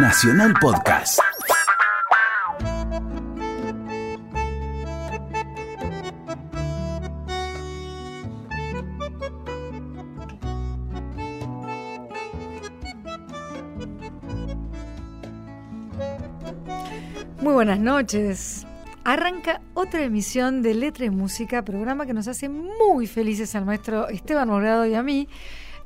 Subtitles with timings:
[0.00, 1.18] Nacional Podcast.
[17.40, 18.64] Muy buenas noches.
[19.02, 24.08] Arranca otra emisión de Letra y Música, programa que nos hace muy felices al maestro
[24.08, 25.28] Esteban Morgado y a mí.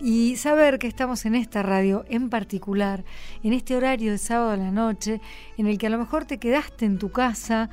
[0.03, 3.05] Y saber que estamos en esta radio en particular,
[3.45, 5.21] en este horario de sábado a la noche,
[5.57, 7.71] en el que a lo mejor te quedaste en tu casa,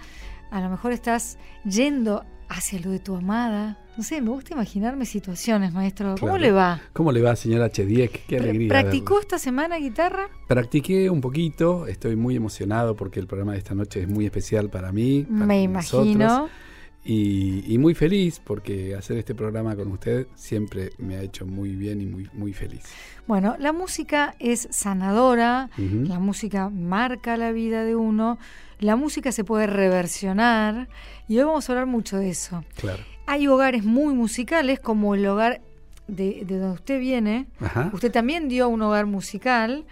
[0.51, 3.77] a lo mejor estás yendo hacia lo de tu amada.
[3.97, 6.15] No sé, me gusta imaginarme situaciones, maestro.
[6.19, 6.37] ¿Cómo Claro.
[6.37, 6.81] le va?
[6.93, 8.25] ¿Cómo le va, señora Chediek?
[8.27, 8.69] Qué alegría.
[8.69, 9.21] ¿Practicó verla.
[9.21, 10.29] esta semana guitarra?
[10.47, 14.69] Practiqué un poquito, estoy muy emocionado porque el programa de esta noche es muy especial
[14.69, 15.23] para mí.
[15.29, 16.49] para Me nosotros, imagino.
[17.11, 21.75] Y, y muy feliz porque hacer este programa con usted siempre me ha hecho muy
[21.75, 22.83] bien y muy, muy feliz.
[23.25, 28.37] Bueno, la música es sanadora, la música marca la vida de uno,
[28.79, 30.87] la música se puede reversionar
[31.27, 32.63] y hoy vamos a hablar mucho de eso.
[32.75, 33.01] Claro.
[33.25, 35.61] Hay hogares muy musicales como el hogar
[36.07, 37.47] de, de donde usted viene.
[37.59, 37.89] Ajá.
[37.91, 39.87] Usted también dio un hogar musical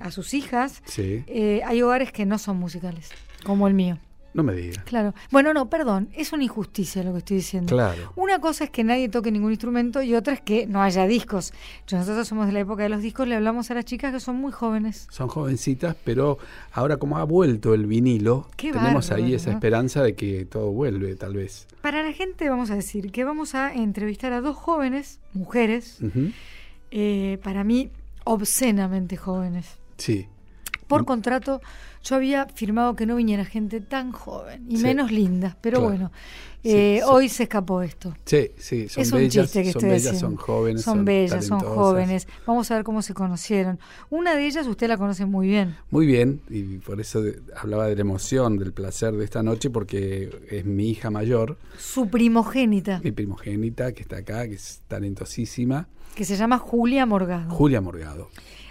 [0.00, 0.82] a sus hijas.
[0.86, 1.22] Sí.
[1.26, 3.10] Eh, hay hogares que no son musicales,
[3.44, 3.98] como el mío.
[4.34, 4.82] No me diga.
[4.84, 5.14] Claro.
[5.30, 7.74] Bueno, no, perdón, es una injusticia lo que estoy diciendo.
[7.74, 8.12] Claro.
[8.16, 11.52] Una cosa es que nadie toque ningún instrumento y otra es que no haya discos.
[11.90, 14.36] Nosotros somos de la época de los discos, le hablamos a las chicas que son
[14.36, 15.06] muy jóvenes.
[15.10, 16.38] Son jovencitas, pero
[16.72, 19.56] ahora como ha vuelto el vinilo, Qué tenemos ahí esa ¿no?
[19.56, 21.66] esperanza de que todo vuelve, tal vez.
[21.82, 25.98] Para la gente vamos a decir que vamos a entrevistar a dos jóvenes, mujeres,
[26.90, 27.90] eh, para mí
[28.24, 29.78] obscenamente jóvenes.
[29.96, 30.26] Sí.
[30.86, 31.60] Por contrato,
[32.02, 34.82] yo había firmado que no viniera gente tan joven y Sí.
[34.82, 35.90] menos linda, pero Claro.
[35.90, 36.12] bueno,
[36.64, 37.08] eh, sí.
[37.08, 38.14] hoy se escapó esto.
[38.24, 41.60] Sí, sí, son es un bellas, chiste que son bellas, son jóvenes, Son bellas, son
[41.60, 42.26] jóvenes.
[42.46, 43.78] Vamos a ver cómo se conocieron.
[44.10, 45.76] Una de ellas usted la conoce muy bien.
[45.90, 49.70] Muy bien, y por eso de- hablaba de la emoción, del placer de esta noche,
[49.70, 55.88] porque es mi hija mayor, Su primogénita, mi primogénita, que está acá, que es talentosísima,
[56.14, 57.50] que se llama Julia Morgado.
[57.50, 58.28] Julia Morgado.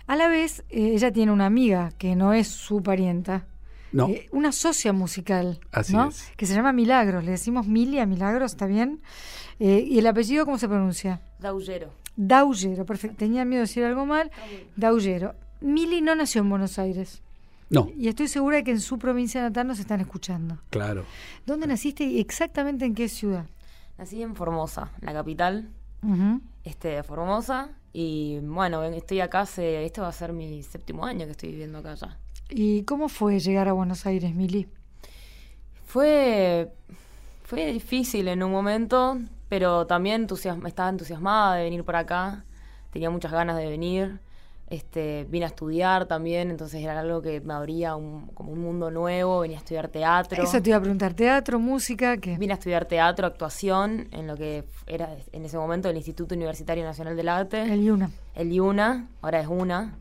[0.07, 3.45] A la vez, eh, ella tiene una amiga que no es su parienta,
[3.93, 6.09] No, eh, una socia musical, Así ¿no?
[6.09, 6.31] es.
[6.37, 7.23] Que se llama Milagros.
[7.23, 9.01] Le decimos Milia Milagros, ¿está bien?
[9.59, 11.21] Eh, ¿Y el apellido cómo se pronuncia?
[11.39, 11.91] Daullero.
[12.15, 13.17] Daullero, perfecto.
[13.17, 14.31] Tenía miedo de decir algo mal.
[14.75, 15.35] Daullero.
[15.61, 17.21] Mili no nació en Buenos Aires.
[17.69, 20.57] no, Y estoy segura de que en su provincia natal nos están escuchando.
[20.69, 21.05] claro.
[21.45, 23.45] ¿Dónde naciste y exactamente en qué ciudad?
[23.97, 25.69] Nací en Formosa, la capital
[26.01, 26.41] Ujú.
[26.63, 27.69] este, de Formosa.
[27.93, 29.85] Y bueno, estoy acá hace.
[29.85, 32.17] Este va a ser mi séptimo año que estoy viviendo acá ya.
[32.49, 34.67] ¿Y cómo fue llegar a Buenos Aires, Mili?
[35.85, 36.71] Fue.
[37.43, 39.19] Fue difícil en un momento,
[39.49, 42.45] pero también entusiasma, estaba entusiasmada de venir por acá.
[42.91, 44.19] Tenía muchas ganas de venir.
[44.71, 48.89] Este, vine a estudiar también, entonces era algo que me abría un- como un mundo
[48.89, 49.41] nuevo.
[49.41, 50.41] Venía a estudiar teatro.
[50.41, 52.37] Eso te iba a preguntar, teatro, música, ¿qué?
[52.37, 56.85] Vine a estudiar teatro, actuación, en lo que era en ese momento el Instituto Universitario
[56.85, 58.11] Nacional del Arte, El Yuna.
[58.33, 59.97] el IUNA, ahora es UNA.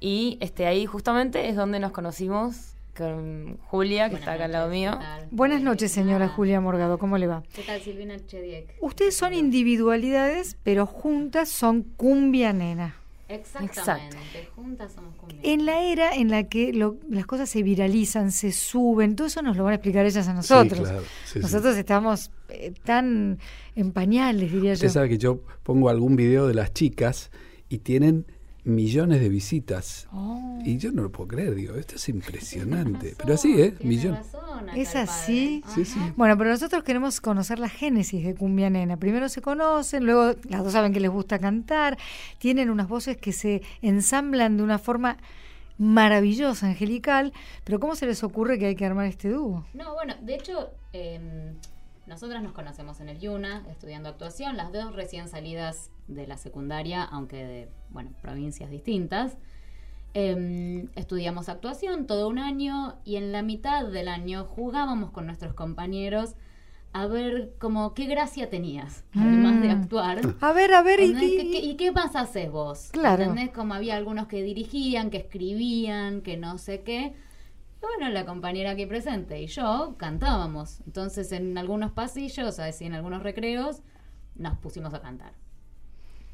[0.00, 4.70] Y este ahí justamente es donde nos conocimos con Julia, que está acá al lado
[4.70, 4.98] mío.
[5.32, 7.42] Buenas noches, señora Julia Morgado, ¿cómo le va?
[7.54, 8.76] ¿Qué tal, Silvina Chediek?
[8.80, 12.94] Ustedes son individualidades, pero juntas son cumbia nena.
[13.28, 14.48] Exactamente.
[14.54, 15.38] Juntas somos cumbia.
[15.42, 19.42] En la era en la que lo- las cosas se viralizan, se suben, todo eso
[19.42, 20.78] nos lo van a explicar ellas a nosotros.
[20.78, 21.00] Sí, claro.
[21.24, 21.38] sí, sí.
[21.40, 23.38] Nosotros estamos eh, tan
[23.74, 24.92] en pañales, diría Usted yo.
[24.92, 27.30] sabe que yo pongo algún video de las chicas
[27.68, 28.26] y tienen
[28.64, 30.08] millones de visitas.
[30.12, 33.14] Oh, Y yo no lo puedo creer, digo, esto es impresionante.
[33.18, 33.74] Pero así, ¿eh?
[33.82, 34.26] Millones.
[34.74, 35.62] ¿Es así?
[35.74, 35.98] Sí, sí.
[36.16, 38.96] Bueno, pero nosotros queremos conocer la génesis de Cumbia Nena.
[38.96, 41.98] Primero se conocen, luego las dos saben que les gusta cantar,
[42.38, 45.18] tienen unas voces que se ensamblan de una forma
[45.76, 47.32] maravillosa, angelical,
[47.64, 49.66] pero ¿cómo se les ocurre que hay que armar este dúo?
[49.74, 51.52] No, bueno, de hecho, eh,
[52.06, 57.02] nosotras nos conocemos en el Yuna, estudiando actuación, las dos recién salidas de la secundaria,
[57.02, 59.36] aunque de, bueno, provincias distintas.
[60.16, 65.54] Eh, estudiamos actuación todo un año y en la mitad del año jugábamos con nuestros
[65.54, 66.34] compañeros
[66.92, 69.80] a ver como qué gracia tenías, además de Mm.
[69.82, 70.20] actuar.
[70.40, 71.12] A ver, a ver, y.
[71.14, 72.90] ¿Qué- qué- ¿Y qué más haces vos?
[72.92, 73.24] Claro.
[73.24, 73.50] ¿Entendés?
[73.52, 77.14] Como había algunos que dirigían, que escribían, que no sé qué.
[77.96, 80.80] Bueno, la compañera aquí presente y yo cantábamos.
[80.86, 83.82] Entonces, en algunos pasillos, así en algunos recreos,
[84.34, 85.32] nos pusimos a cantar.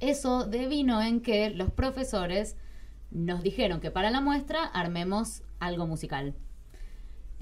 [0.00, 2.56] Eso devino en que los profesores
[3.10, 6.34] nos dijeron que para la muestra armemos algo musical.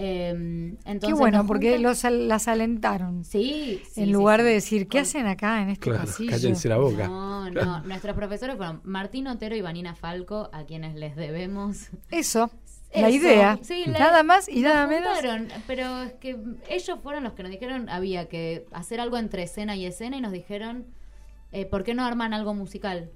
[0.01, 0.31] Eh,
[0.85, 3.25] entonces Qué bueno, nos porque los, al- las alentaron.
[3.25, 4.47] Sí, sí, en sí, lugar sí.
[4.47, 6.31] de decir, ¿qué hacen acá en este Claro, pasillo?
[6.31, 7.09] cállense la boca.
[7.09, 11.89] No, no, nuestros profesores fueron Martín Otero y Vanina Falco, a quienes les debemos.
[12.11, 12.51] Eso,
[12.95, 13.59] la Eso, idea.
[13.63, 15.19] sí, la- nada más y nada menos.
[15.67, 16.39] Pero es que
[16.69, 20.21] ellos fueron los que nos dijeron había que hacer algo entre escena y escena y
[20.21, 20.87] nos dijeron,
[21.53, 23.11] eh, ¿por qué no arman algo musical?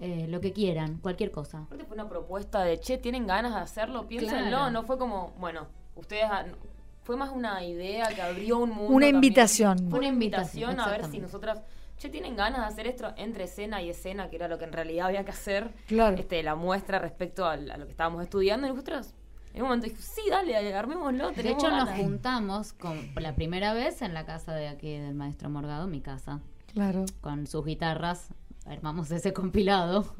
[0.00, 1.62] Eh, lo que quieran, cualquier cosa.
[1.62, 4.06] Aparte fue una propuesta de, che, ¿tienen ganas de hacerlo?
[4.06, 4.48] Piénsenlo.
[4.48, 4.70] Claro.
[4.70, 6.24] No fue como, bueno, ustedes...
[6.24, 6.54] han-
[7.02, 8.84] Fue más una idea que abrió un mundo.
[8.92, 9.14] Una también.
[9.14, 9.78] invitación.
[9.88, 11.60] Fue una invitación a ver si nosotras,
[11.98, 14.28] che, ¿tienen ganas de hacer esto entre escena y escena?
[14.30, 15.70] Que era lo que en realidad había que hacer.
[15.86, 16.16] Claro.
[16.16, 18.66] Este, la muestra respecto a, lo que estábamos estudiando.
[18.66, 19.14] Y nosotros,
[19.54, 21.30] en un momento, dijimos, sí, dale, armémoslo.
[21.32, 21.98] De hecho, nos ganas".
[21.98, 26.00] juntamos con, por la primera vez en la casa de aquí del maestro Morgado, mi
[26.00, 26.40] casa,
[26.72, 27.04] Claro.
[27.20, 28.28] con sus guitarras.
[28.68, 30.12] Armamos ese compilado.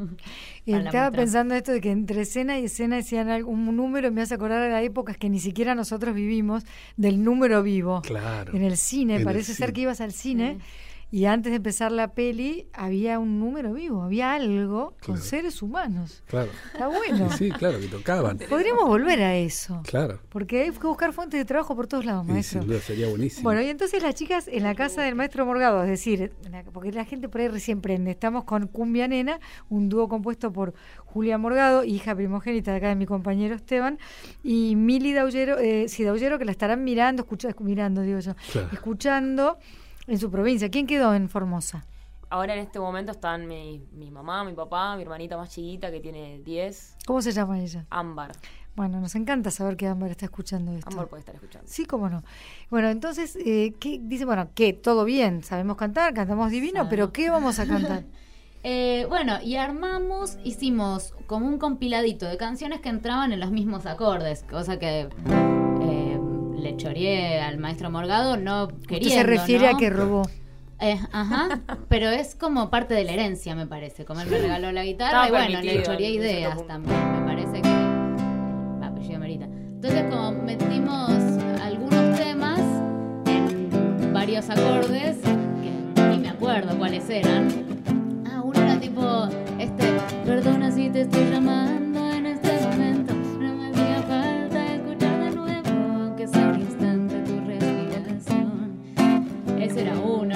[0.65, 4.35] Y estaba pensando esto de que entre escena y escena decían algún número, me hace
[4.35, 6.63] acordar de las épocas que ni siquiera nosotros vivimos,
[6.97, 8.03] del número vivo.
[8.03, 8.55] Claro.
[8.55, 9.73] En el cine, En el parece ser cine.
[9.73, 10.59] que ibas al cine
[11.11, 16.23] y antes de empezar la peli había un número vivo, había algo con seres humanos.
[16.27, 16.51] Claro.
[16.73, 17.31] Está bueno.
[17.37, 18.39] Sí, claro, que tocaban.
[18.49, 19.83] Podríamos volver a eso.
[19.87, 20.19] Claro.
[20.31, 22.63] Porque hay que buscar fuentes de trabajo por todos lados, maestro.
[22.65, 23.45] duda sería buenísimo.
[23.45, 26.33] Bueno, y entonces las chicas en la casa del maestro Morgado, es decir,
[26.73, 29.39] porque la gente por ahí recién prende, estamos con Cumbia Nena,
[29.69, 30.75] un dúo compuesto por
[31.05, 33.99] Julia Morgado, hija primogénita de acá de mi compañero Esteban,
[34.43, 38.69] y Mili Daullero, eh, sí, Daullero, que la estarán mirando, escucha, mirando, digo yo, Claro.
[38.73, 39.59] escuchando
[40.07, 40.71] en su provincia.
[40.71, 41.87] ¿Quién quedó en Formosa?
[42.29, 46.01] Ahora en este momento están mi, mi mamá, mi papá, mi hermanita más chiquita que
[46.01, 47.87] tiene 10, ¿Cómo se llama ella?
[47.91, 48.33] Ámbar.
[48.75, 50.91] Bueno, nos encanta saber que Ámbar está escuchando esto.
[50.91, 51.67] Ámbar puede estar escuchando.
[51.67, 52.25] Sí, cómo no.
[52.69, 54.01] Bueno, entonces, eh, ¿qué?
[54.03, 56.91] dice, bueno, que todo bien, sabemos cantar, cantamos divino, Sabemos.
[56.91, 58.05] pero ¿qué vamos a cantar?
[58.69, 63.87] Eh, bueno, y armamos, hicimos como un compiladito de canciones que entraban en los mismos
[63.87, 65.09] acordes, cosa que
[66.67, 69.19] le choreé al maestro Morgado, no quería.
[69.19, 70.23] Se refiere a que robó.
[70.81, 74.05] Eh, ajá, pero es como parte de la herencia, me parece.
[74.05, 77.21] Como él me regaló la guitarra Estaba y bueno, le choreé ideas también.
[77.21, 79.45] Me parece que el apellido merita.
[79.45, 81.11] Entonces, como metimos
[81.63, 82.61] algunos temas
[83.27, 87.49] en varios acordes, que ni me acuerdo cuáles eran.
[88.29, 89.29] Ah, uno era tipo,
[89.61, 89.85] este,
[90.25, 92.36] perdona si te estoy llamando en este
[99.67, 100.36] Ese era uno.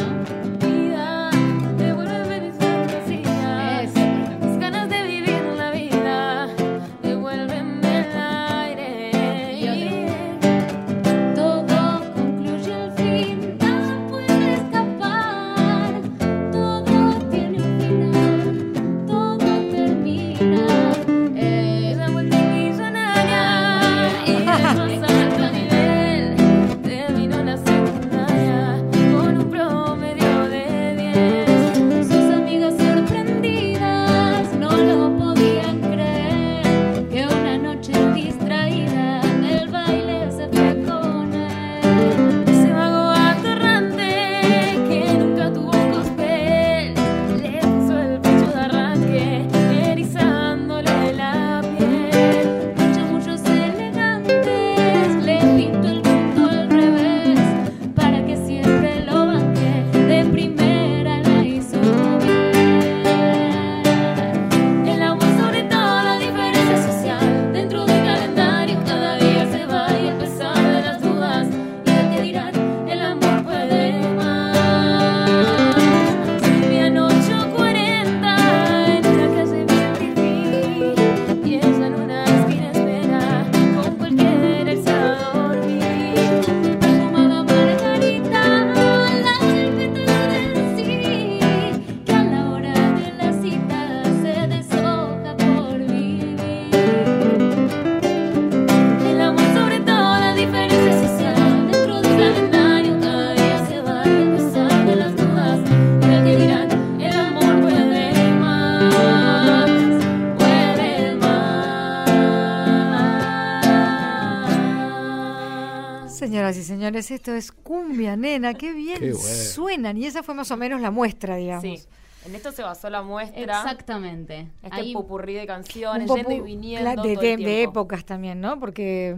[116.50, 119.28] Señoras y señores, esto es Cumbia Nena, qué bien Qué bueno.
[119.44, 119.96] suenan.
[119.96, 121.62] Y esa fue más o menos la muestra, digamos.
[121.62, 121.80] Sí.
[122.26, 123.40] En esto se basó la muestra.
[123.40, 124.48] Exactamente.
[124.70, 126.88] Este Ahí- popurrí de canciones, yendo y viniendo.
[126.90, 127.70] cla- todo de, el de- de tiempo.
[127.70, 128.58] épocas también, ¿no?
[128.60, 129.16] Porque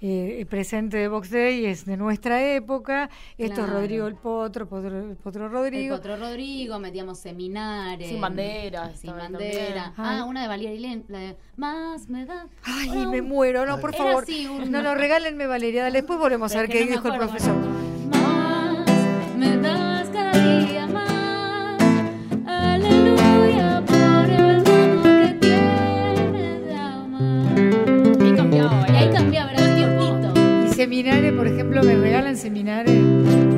[0.00, 3.08] eh, el presente de Box Day es de nuestra época.
[3.38, 3.70] Esto es.
[3.70, 5.96] Rodrigo el Potro, Potro, el Potro El Rodrigo.
[5.96, 8.08] Potro Rodrigo, metíamos seminares.
[8.08, 9.92] Sin bandera, Sin bandera.
[9.96, 12.46] Ah, una de Valeria Lin, la de Más me da.
[12.64, 14.22] Ay, Ahora me muero, no, por Era favor.
[14.24, 15.82] así un- No, no, regálenme Valeria.
[15.84, 17.54] Dale, Después volvemos a ver qué no dijo el profesor.
[18.10, 20.81] Más me das cada día
[30.92, 33.51] seminares, por ejemplo, me regalan seminares.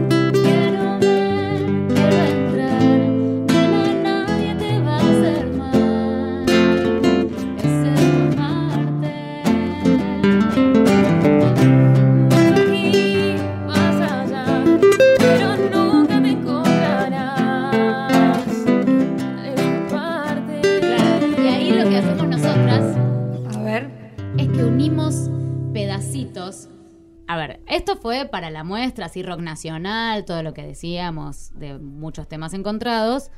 [27.75, 32.55] Esto fue para la muestra, así rock nacional, todo lo que decíamos de muchos temas
[32.55, 33.31] encontrados.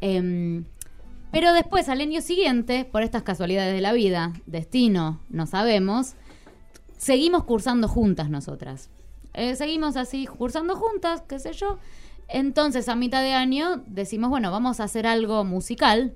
[0.00, 0.64] Em,
[1.30, 6.14] pero después, al año siguiente, por estas casualidades de la vida, destino, no sabemos,
[6.96, 8.88] seguimos cursando juntas nosotras.
[9.34, 11.78] Eh, seguimos así cursando juntas, qué sé yo.
[12.28, 16.14] Entonces, a mitad de año, decimos, bueno, vamos a hacer algo musical,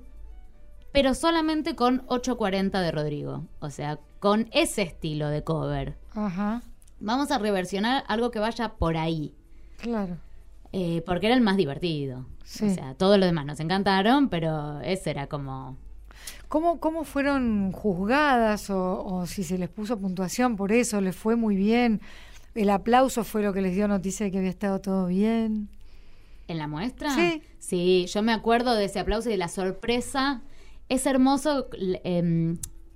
[0.91, 3.45] pero solamente con 840 de Rodrigo.
[3.59, 5.95] O sea, con ese estilo de cover.
[6.15, 6.63] Ajá,
[7.01, 9.33] Vamos a reversionar algo que vaya por ahí.
[9.77, 10.17] claro.
[10.73, 12.25] eh, porque era el más divertido.
[12.45, 12.65] Sí.
[12.65, 15.77] O sea, todos los demás nos encantaron, pero ese era como...
[16.47, 21.01] ¿Cómo, ¿Cómo fueron juzgadas o, o si se les puso puntuación por eso?
[21.01, 22.01] ¿Les fue muy bien?
[22.55, 25.69] ¿El aplauso fue lo que les dio noticia de que había estado todo bien?
[26.47, 27.15] ¿En la muestra?
[27.15, 27.41] Sí.
[27.59, 30.41] Sí, yo me acuerdo de ese aplauso y de la sorpresa.
[30.89, 31.67] Es hermoso.
[31.73, 32.01] l-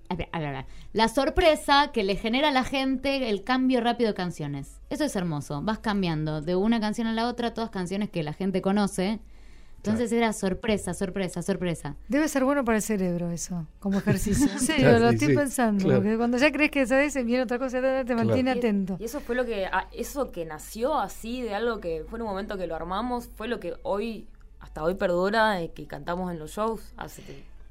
[0.10, 0.66] a ver, a ver, a ver.
[0.94, 4.80] La sorpresa que le genera a la gente el cambio rápido de canciones.
[4.90, 5.62] Eso es hermoso.
[5.62, 9.20] Vas cambiando de una canción a la otra, todas canciones que la gente conoce.
[9.78, 11.96] Entonces era sorpresa, sorpresa, sorpresa.
[12.08, 14.48] Debe ser bueno para el cerebro eso, como ejercicio.
[14.52, 15.84] En serio, Claro, lo estoy sí, pensando.
[15.86, 16.02] claro.
[16.02, 18.98] Porque cuando ya crees que sabes, viene otra cosa, te mantiene atento.
[19.00, 22.24] Y eso fue lo que, a- eso que nació así de algo que fue en
[22.24, 24.28] un momento que lo armamos, fue lo que hoy,
[24.60, 26.82] hasta hoy perdura, de que cantamos en los shows.
[26.98, 27.22] Hace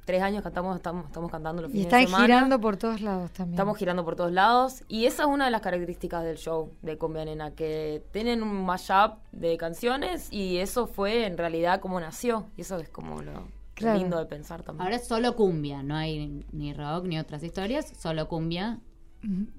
[0.04, 2.24] tres años cantamos, estamos, estamos cantando los Y fines están de semana.
[2.26, 3.54] girando por todos lados también.
[3.54, 4.82] Estamos girando por todos lados.
[4.88, 8.64] Y esa es una de las características del show de Cumbia Nena, que tienen un
[8.64, 12.46] mashup de canciones y eso fue en realidad como nació.
[12.56, 13.98] Y eso es como lo, Claro.
[13.98, 14.82] lindo de pensar también.
[14.84, 18.78] Ahora es solo cumbia, no hay ni rock ni otras historias, solo cumbia.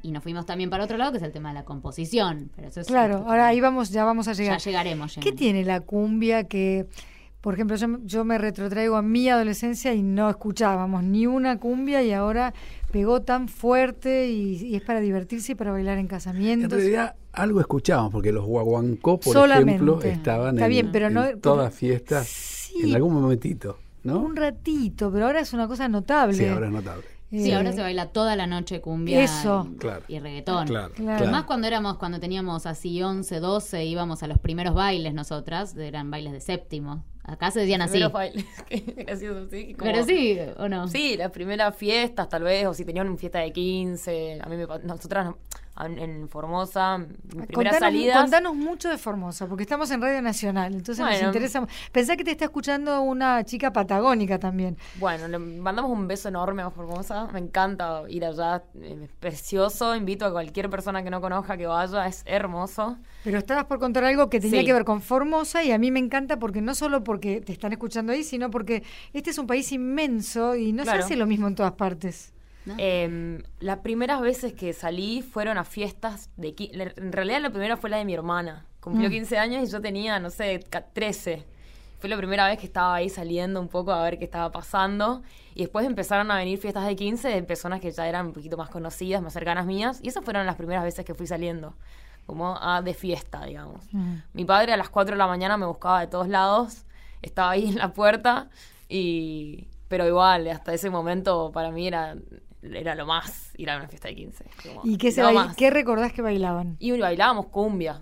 [0.04, 2.52] Y nos fuimos también para otro lado, que es el tema de la composición.
[2.56, 4.60] Pero eso es Claro, ahora ahí vamos, ya vamos a Ya llegar.
[4.62, 5.14] llegaremos.
[5.16, 5.40] ¿Qué llegaremos.
[5.40, 6.86] tiene la cumbia que,
[7.46, 12.02] por ejemplo, yo, yo me retrotraigo a mi adolescencia y no escuchábamos ni una cumbia
[12.02, 12.56] y ahora
[12.92, 16.72] pegó tan fuerte y, y es para divertirse y para bailar en En casamientos?
[16.72, 19.74] realidad algo escuchábamos, porque los guaguancó, por Solamente.
[19.76, 22.90] ejemplo, estaban Está en, bien, pero en no- todas fiestas Sí.
[22.90, 24.22] en algún momentito, ¿no?
[24.22, 26.34] Un ratito, pero ahora es una cosa notable.
[26.36, 27.06] Sí, ahora es notable.
[27.32, 29.68] Sí, Eh, ahora se baila toda la noche cumbia Eso.
[29.74, 30.04] y, Claro.
[30.08, 30.68] y reggaetón.
[30.68, 31.18] Claro, Claro.
[31.18, 31.32] claro.
[31.32, 36.12] Más cuando éramos, cuando teníamos así 11, 12, íbamos a los primeros bailes nosotras, eran
[36.12, 37.04] bailes de séptimo.
[37.24, 37.94] Acá se decían así.
[37.94, 38.46] Primeros bailes.
[38.70, 39.74] Qué gracioso, sí.
[39.74, 40.88] como- Pero sí, ¿o no?
[40.88, 44.40] Sí, las primeras fiestas tal vez, o si tenían una fiesta de 15.
[44.42, 45.34] A mí me nosotras
[45.84, 47.08] en, Formosa, mis
[47.48, 48.18] primeras Contanos, salidas.
[48.22, 51.68] contanos mucho de Formosa, porque estamos en Radio Nacional, entonces nos interesa.
[51.92, 54.78] Pensá que te está escuchando una chica patagónica también.
[55.00, 57.28] Bueno, le mandamos un beso enorme a Formosa.
[57.34, 58.64] Me encanta ir allá.
[58.82, 59.96] eh, Es precioso.
[59.96, 62.08] Invito a cualquier persona que no conozca que vaya.
[62.08, 62.98] Es hermoso.
[63.24, 64.66] Pero estabas por contar algo que tenía Sí.
[64.66, 67.74] que ver con Formosa y a mí me encanta porque no solo porque te están
[67.74, 71.00] escuchando ahí, sino porque este es un país inmenso y no Claro.
[71.00, 72.32] se hace lo mismo en todas partes.
[72.66, 72.76] ¿No?
[72.78, 76.56] Eh, las primeras veces que salí fueron a fiestas de...
[76.98, 78.66] En realidad la primera fue la de mi hermana.
[78.80, 79.12] Cumplió Mm.
[79.12, 81.44] 15 años y yo tenía, no sé, ca- 13.
[82.00, 85.24] Fue la primera vez que estaba ahí saliendo un poco a ver qué estaba pasando.
[85.56, 88.58] Y después empezaron a venir fiestas de 15 de personas que ya eran un poquito
[88.58, 90.00] más conocidas, más cercanas mías.
[90.04, 91.74] Y esas fueron las primeras veces que fui saliendo.
[92.26, 93.82] Como a, de fiesta, digamos.
[93.92, 94.16] Mm.
[94.34, 96.84] Mi padre a las 4 de la mañana me buscaba de todos lados.
[97.22, 98.50] Estaba ahí en la puerta.
[98.90, 99.68] Y...
[99.88, 102.16] Pero igual, hasta ese momento para mí era,
[102.74, 104.46] era lo más ir a una fiesta de 15.
[104.64, 105.22] Como, ¿Y qué, se
[105.58, 106.76] qué recordás que bailaban?
[106.80, 108.02] Y bailábamos cumbia.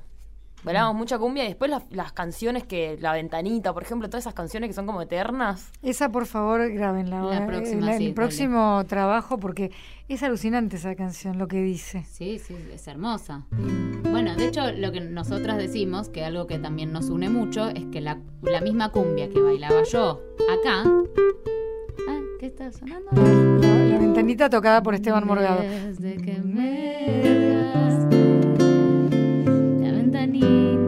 [0.63, 4.33] Bailábamos mucha cumbia y después las, las canciones que, La Ventanita, por ejemplo, todas esas
[4.33, 5.69] canciones que son como eternas.
[5.81, 7.21] Esa, por favor, grábenla.
[7.21, 9.71] La eh, próxima, la- sí, el próximo trabajo, porque
[10.07, 12.05] es alucinante esa canción, lo que dice.
[12.09, 13.45] Sí, sí, es hermosa.
[14.09, 17.85] Bueno, de hecho, lo que nosotras decimos, que algo que también nos une mucho, es
[17.87, 20.85] que la, la misma cumbia que bailaba yo acá.
[22.43, 23.09] ¿Qué está sonando?
[23.13, 25.61] La, la ventanita tocada por Esteban Morgado.
[25.61, 26.91] Desde que me
[27.23, 28.17] dejaste,
[29.79, 30.82] la ventanita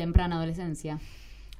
[0.00, 0.98] temprana adolescencia.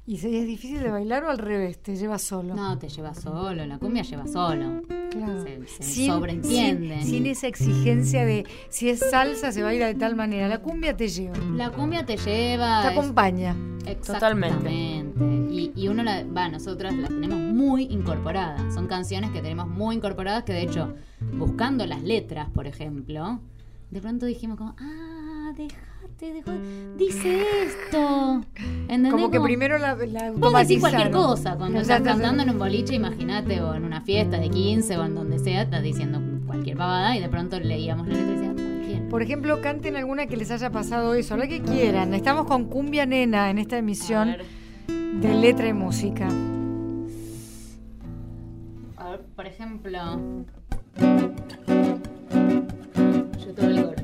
[0.07, 1.77] ¿Y si es difícil de bailar o al revés?
[1.77, 2.55] ¿Te lleva solo?
[2.55, 4.81] No, te lleva solo, la cumbia lleva solo.
[5.11, 5.43] Claro.
[5.43, 7.01] Se, se sobreentiende.
[7.01, 10.47] sin- sin esa exigencia de si es salsa se baila de tal manera.
[10.47, 12.81] La cumbia te lleva, La cumbia te lleva...
[12.81, 13.55] te es- acompaña.
[13.85, 14.71] Exactamente.
[15.51, 18.71] Y, y uno la, va, nosotras la tenemos muy incorporada.
[18.71, 20.95] Son canciones que tenemos muy incorporadas que de hecho,
[21.37, 23.39] buscando las letras, por ejemplo,
[23.91, 25.51] de pronto dijimos como, ah,
[26.01, 28.41] déjate, dejo- dice esto.
[28.83, 29.11] ¿Entendés?
[29.11, 31.11] Como que primero la, la Vos decís cualquier automatizaron.
[31.11, 34.97] cosa cuando estás te- cantando en un boliche, imagínate, o en una fiesta de 15
[34.97, 38.35] o en donde sea, estás diciendo cualquier pavada y de pronto leíamos la letra y
[38.35, 39.09] decíamos cualquier.
[39.09, 42.13] Por ejemplo, canten alguna que les haya pasado eso, la que quieran.
[42.13, 44.45] Estamos con Cumbia Nena en esta A emisión ver,
[45.21, 46.27] de Letra y Música.
[48.97, 49.99] A ver, por ejemplo.
[53.39, 53.95] Yo tomo licor.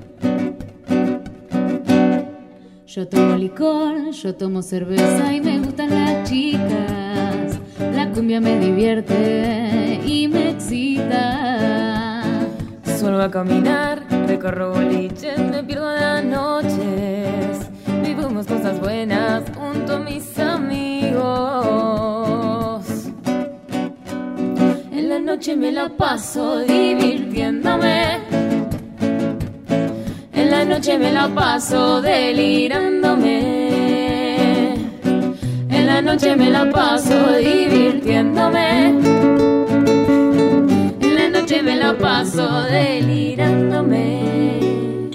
[2.97, 7.59] Yo tomo licor, yo tomo cerveza y me gustan las chicas.
[7.93, 12.23] La cumbia me divierte y me excita.
[12.97, 17.69] Suelo a caminar, recorro boliches, me pierdo las noches.
[18.03, 21.21] Vivimos cosas buenas junto a mis amigos.
[24.91, 28.26] En la noche me la paso divirtiéndome.
[30.47, 34.75] En la noche me la paso delirándome.
[35.69, 38.87] En la noche me la paso divirtiéndome.
[41.01, 45.09] En la noche me la paso delirándome.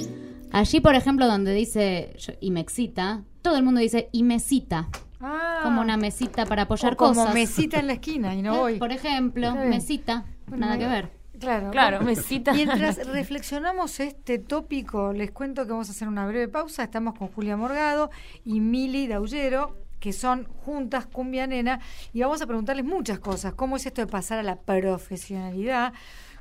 [0.53, 4.39] Allí, por ejemplo, donde dice yo- y me excita, todo el mundo dice y me
[4.39, 7.33] cita, Ah, como una mesita para apoyar o como cosas.
[7.33, 8.79] mesita en la esquina y no voy.
[8.79, 11.22] Por ejemplo, mesita, Bueno, nada que ver.
[11.43, 11.71] Claro.
[11.73, 12.53] Claro, mesita.
[12.53, 16.85] Mientras reflexionamos este tópico, les cuento que vamos a hacer una breve pausa.
[16.85, 18.11] Estamos con Julia Morgado
[18.45, 21.81] y Mili Daullero, que son juntas Cumbia Nena,
[22.13, 23.55] y vamos a preguntarles muchas cosas.
[23.55, 25.93] ¿Cómo es esto de pasar a la profesionalidad?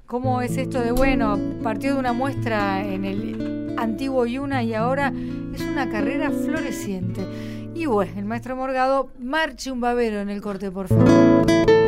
[0.05, 5.11] ¿Cómo es esto de, bueno, partió de una muestra en el antiguo Yuna y ahora
[5.55, 7.25] es una carrera floreciente?
[7.73, 11.80] Y bueno, el maestro Morgado, marche un babero en el corte, por favor.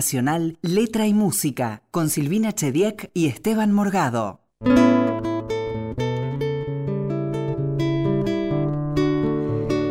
[0.00, 4.40] Nacional, Letra y Música, con Silvina Chediek y Esteban Morgado.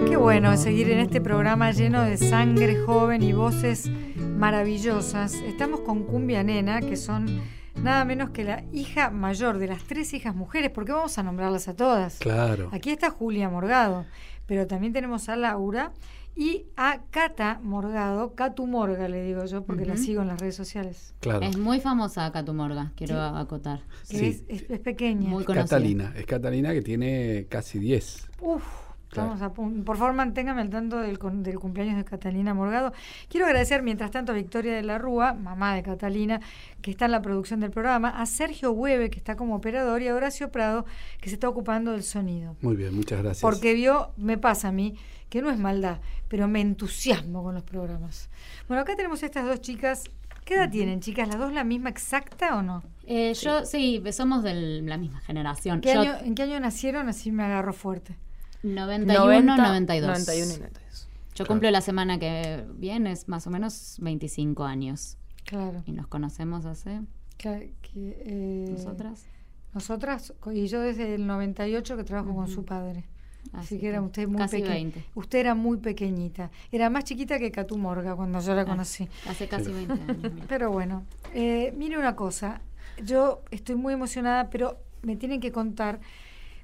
[0.08, 5.36] Qué bueno seguir en este programa lleno de sangre joven y voces maravillosas.
[5.36, 7.43] Estamos con Cumbia Nena, que son
[7.76, 11.67] nada menos que la hija mayor de las tres hijas mujeres, porque vamos a nombrarlas
[11.67, 12.17] a todas.
[12.17, 12.69] Claro.
[12.72, 14.08] Aquí está Julia Morgado,
[14.48, 15.91] pero también tenemos a Laura
[16.36, 20.56] y a Cata Morgado, Catu Morga le digo yo, porque la sigo en las redes
[20.56, 21.13] sociales.
[21.20, 21.42] Claro.
[21.42, 23.82] Es muy famosa Catumorga, quiero acotar.
[24.10, 24.26] Que Sí.
[24.26, 25.30] es, es- es pequeña.
[25.30, 25.65] Muy conocida.
[25.65, 26.13] Catalina.
[26.15, 28.30] Es Catalina que tiene casi 10.
[28.42, 28.63] Uf,
[29.12, 29.34] Claro.
[29.34, 32.94] Estamos a Por favor, manténgame al tanto del, con- del cumpleaños de Catalina Morgado.
[33.28, 36.39] Quiero agradecer, mientras tanto, a Victoria de la Rúa, mamá de Catalina,
[36.84, 40.08] que está en la producción del programa, a Sergio Hueve, que está como operador, y
[40.10, 40.86] a Horacio Prado,
[41.22, 42.56] que se está ocupando del sonido.
[42.62, 43.42] Muy bien, muchas gracias.
[43.42, 44.94] Porque vio, me pasa a mí,
[45.30, 48.30] que no es maldad, pero me entusiasmo con los programas.
[48.68, 50.04] Bueno, acá tenemos estas dos chicas.
[50.46, 51.28] ¿Qué edad tienen, chicas?
[51.28, 52.82] ¿Las dos la misma exacta o no?
[53.06, 55.82] Eh, yo, sí, somos de la misma generación.
[55.82, 57.08] ¿Qué Yo, año- ¿En qué año nacieron?
[57.08, 58.15] Así me agarro fuerte.
[58.63, 60.08] 91, 90, 92.
[60.08, 61.08] 91 y 92.
[61.36, 65.18] Yo cumplo la semana que viene, es más o menos 25 años.
[65.46, 65.84] Claro.
[65.86, 67.02] Y nos conocemos hace,
[67.38, 69.26] Que- que, eh, nosotras.
[69.74, 73.06] Nosotras, y yo desde el 98 que trabajo con su padre.
[73.54, 74.69] Así, que era usted muy pequeña.
[74.69, 75.04] 20.
[75.15, 76.52] Usted era muy pequeñita.
[76.71, 79.08] Era más chiquita que Catu Morga cuando yo la Ah, conocí.
[79.28, 80.32] Hace casi 20 años.
[80.47, 82.62] Pero bueno, eh, mire una cosa.
[83.04, 85.99] Yo estoy muy emocionada, pero me tienen que contar,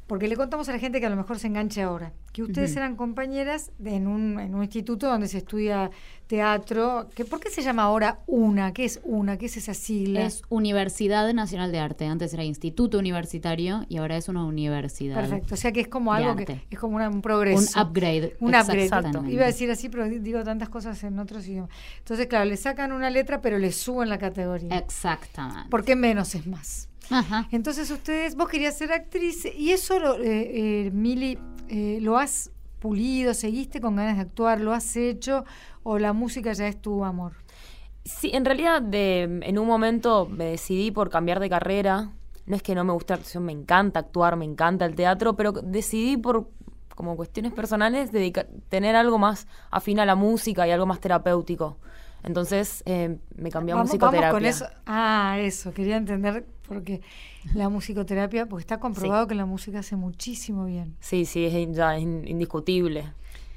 [0.07, 2.75] porque le contamos a la gente que a lo mejor se enganche ahora, que ustedes
[2.75, 5.89] eran compañeras de- en, un, en un instituto donde se estudia
[6.27, 7.07] teatro.
[7.15, 8.73] Que, ¿Por qué se llama ahora UNA?
[8.73, 9.37] ¿Qué es UNA?
[9.37, 10.25] ¿Qué es esa sigla?
[10.25, 12.05] Es Universidad Nacional de Arte.
[12.05, 15.15] Antes era Instituto Universitario y ahora es una universidad.
[15.15, 17.81] Perfecto, o sea que es como algo que es como una- un Un progreso.
[17.81, 18.35] upgrade.
[18.39, 18.89] Un upgrade.
[19.31, 21.69] Iba a decir así, pero di- digo tantas cosas en otros idiomas.
[21.99, 24.77] Entonces, claro, le sacan una letra, pero le suben la categoría.
[24.77, 25.69] Exactamente.
[25.69, 26.89] Porque menos es más.
[27.09, 27.47] Ajá.
[27.51, 31.37] Entonces, ustedes, vos querías ser actriz y eso, lo, eh, eh, Mili,
[31.69, 35.43] eh, lo has pulido, seguiste con ganas de actuar, lo has hecho
[35.83, 37.33] o la música ya es tu amor.
[38.03, 42.11] Sí, en realidad de, en un momento me decidí por cambiar de carrera.
[42.45, 45.35] No es que no me guste la actuación, me encanta actuar, me encanta el teatro,
[45.35, 46.47] pero decidí por
[46.93, 51.77] como cuestiones personales dedicar, tener algo más afín a la música y algo más terapéutico.
[52.23, 54.27] Entonces eh, me cambié a Vamos, musicoterapia.
[54.31, 54.65] vamos con eso.
[54.85, 57.01] Ah, eso, quería entender porque
[57.53, 60.95] la musicoterapia, porque está comprobado que la música hace muchísimo bien.
[60.99, 63.13] Sí, sí, es, ya es in- indiscutible.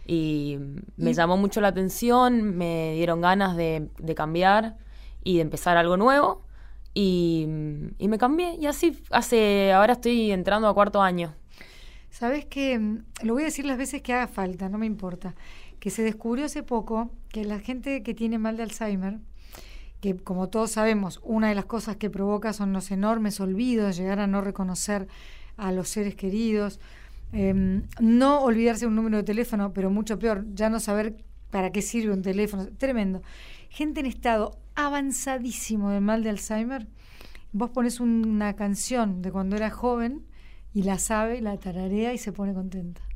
[0.06, 0.56] Y
[0.96, 4.76] me Y- llamó mucho la atención, me dieron ganas de, de cambiar
[5.24, 6.42] y de empezar algo nuevo.
[6.94, 7.46] Y,
[7.98, 8.54] y me cambié.
[8.56, 11.34] Y así, hace, ahora estoy entrando a cuarto año.
[12.10, 12.80] Sabes que
[13.22, 15.34] lo voy a decir las veces que haga falta, no me importa.
[15.78, 19.18] Que se descubrió hace poco que la gente que tiene mal de Alzheimer,
[20.00, 24.20] que como todos sabemos, una de las cosas que provoca son los enormes olvidos, llegar
[24.20, 25.08] a no reconocer
[25.56, 26.80] a los seres queridos,
[27.32, 31.82] em, no olvidarse un número de teléfono, pero mucho peor, ya no saber para qué
[31.82, 33.22] sirve un teléfono, tremendo.
[33.70, 36.86] Gente en estado avanzadísimo de mal de Alzheimer,
[37.52, 40.24] vos pones una canción de cuando era joven
[40.72, 43.07] y la sabe, la tararea y se pone contenta.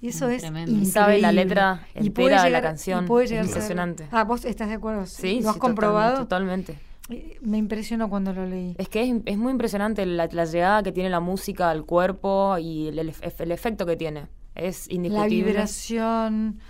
[0.00, 0.84] Y eso es increíble.
[0.86, 3.06] Sabe la letra Y puede entera de la y canción.
[3.06, 4.08] puede Es a impresionante.
[4.10, 5.06] Ah, ¿vos estás de acuerdo?
[5.06, 6.16] Sí, ¿Lo has sí, comprobado?
[6.18, 6.78] Totalmente.
[7.40, 8.74] Me impresionó cuando lo leí.
[8.78, 12.56] Es que es, es muy impresionante la, la llegada que tiene la música al cuerpo
[12.58, 14.28] y el, el ef- el efecto que tiene.
[14.54, 15.44] Es La indiscutible.
[15.44, 16.60] vibración.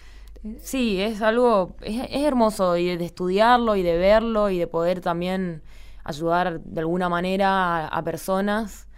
[0.62, 5.03] Sí, es algo, es, es hermoso y de estudiarlo y de verlo y de poder
[5.03, 5.62] también
[6.05, 8.88] ayudar de alguna manera a, a personas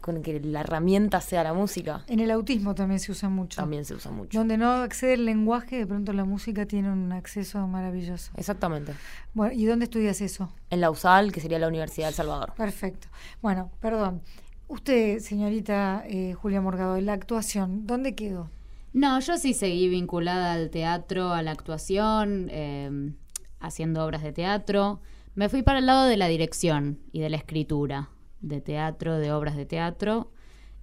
[0.00, 2.04] con que la herramienta sea la música.
[2.08, 3.56] En el autismo también se usa mucho.
[3.56, 4.38] También se usa mucho.
[4.38, 8.32] Donde no accede el lenguaje, de pronto la música tiene un acceso maravilloso.
[8.36, 8.92] Exactamente.
[9.34, 10.52] Bueno, ¿y dónde estudias eso?
[10.70, 12.54] En la USAL, que sería la Universidad del Salvador.
[12.56, 13.08] Perfecto.
[13.40, 14.22] Bueno, perdón.
[14.68, 18.50] Usted, señorita eh, Julia Morgado, la actuación, ¿dónde quedó?
[18.92, 23.12] No, yo sí seguí vinculada al teatro, a la actuación, eh,
[23.60, 25.00] haciendo obras de teatro.
[25.34, 28.10] Me fui para el lado de la dirección y de la escritura
[28.46, 30.30] de teatro, de obras de teatro.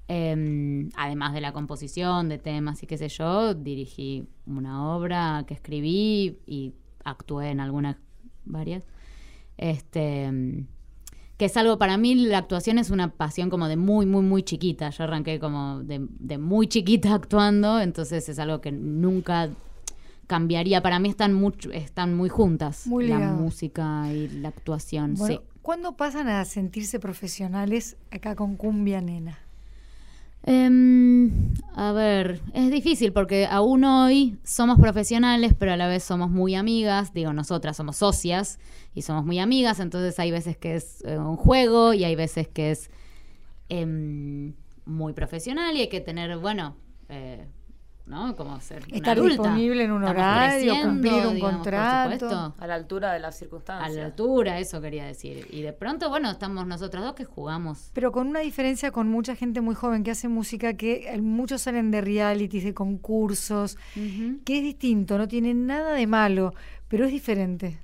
[0.09, 5.53] Eh, además de la composición de temas y qué sé yo, dirigí una obra que
[5.53, 6.73] escribí y
[7.05, 7.95] actué en algunas,
[8.43, 8.85] varias.
[9.57, 10.65] Este,
[11.37, 14.41] que es algo para mí la actuación es una pasión como de muy muy muy
[14.41, 19.51] chiquita yo arranqué como de, de muy chiquita actuando entonces es algo que nunca
[20.25, 25.35] cambiaría para mí están mucho están muy juntas Muy la música y la actuación Bueno,
[25.35, 29.39] sí ¿cuándo pasan a sentirse profesionales acá con Cumbia Nena?
[30.45, 36.29] Em, a ver, es difícil porque aún hoy somos profesionales, pero a la vez somos
[36.29, 37.13] muy amigas.
[37.13, 38.59] Digo, nosotras somos socias
[38.93, 42.49] y somos muy amigas, entonces hay veces que es eh, un juego y hay veces
[42.49, 42.91] que es
[43.69, 44.53] em,
[44.85, 46.75] muy profesional y hay que tener, bueno,
[47.07, 47.47] eh,
[48.05, 48.35] ¿no?
[48.35, 49.43] Como ser una Estar adulta.
[49.43, 52.13] disponible en un horario, cumplir un digamos, por contrato.
[52.29, 52.55] supuesto.
[52.59, 53.95] A la altura de las A circunstancias.
[53.95, 55.47] la altura, eso quería decir.
[55.51, 57.91] Y de pronto, bueno, estamos nosotras dos que jugamos.
[57.93, 61.61] Pero con una diferencia con mucha gente muy joven que hace música, que eh, muchos
[61.61, 66.53] salen de realities, de concursos, que es distinto, no tiene nada de malo,
[66.89, 67.79] pero es diferente.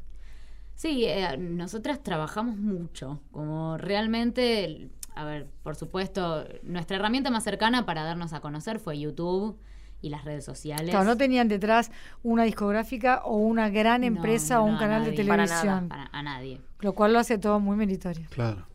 [0.76, 7.86] Sí, eh, nosotras trabajamos mucho, como realmente, a ver, por supuesto, nuestra herramienta más cercana
[7.86, 9.58] para darnos a conocer fue YouTube
[10.02, 10.90] y las redes sociales.
[10.92, 11.92] Claro, no tenían detrás
[12.24, 15.28] una discográfica o una gran empresa no, o un canal de nadie.
[15.28, 15.90] Para televisión.
[15.90, 16.62] Para- a nadie.
[16.80, 18.26] Lo cual lo hace todo muy meritorio.
[18.30, 18.66] Claro.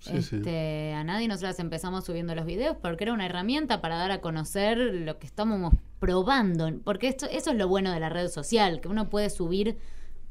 [0.00, 0.36] Sí, sí.
[0.36, 4.20] este, A nadie nosotras empezamos subiendo los videos porque era una herramienta para dar a
[4.20, 6.68] conocer lo que estábamos probando.
[6.82, 9.78] Porque esto, eso es lo bueno de la red social, que uno puede subir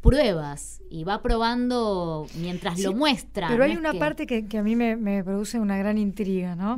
[0.02, 3.48] pruebas y va probando mientras Sí, lo muestra.
[3.48, 5.98] Pero no hay una que- parte que, que a mí me, me produce una gran
[5.98, 6.78] intriga, ¿no?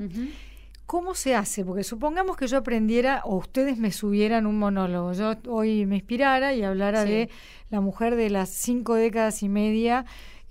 [0.85, 1.63] ¿Cómo se hace?
[1.65, 5.13] Porque supongamos que yo aprendiera o ustedes me subieran un monólogo.
[5.13, 7.09] Yo hoy me inspirara y hablara Sí.
[7.09, 7.29] de
[7.69, 10.05] la mujer de las cinco décadas y media.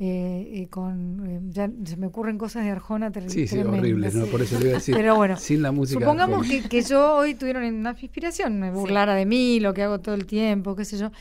[0.04, 4.16] eh, eh, con eh, ya se me ocurren cosas de Arjona ter- Sí, sí, horribles,
[4.16, 4.26] ¿no?
[4.26, 4.96] Por eso le iba a decir.
[4.96, 6.00] Pero bueno, sin la música.
[6.00, 10.16] Supongamos que yo hoy tuviera una inspiración, me burlara de mí, lo que hago todo
[10.16, 11.12] el tiempo, qué sé yo,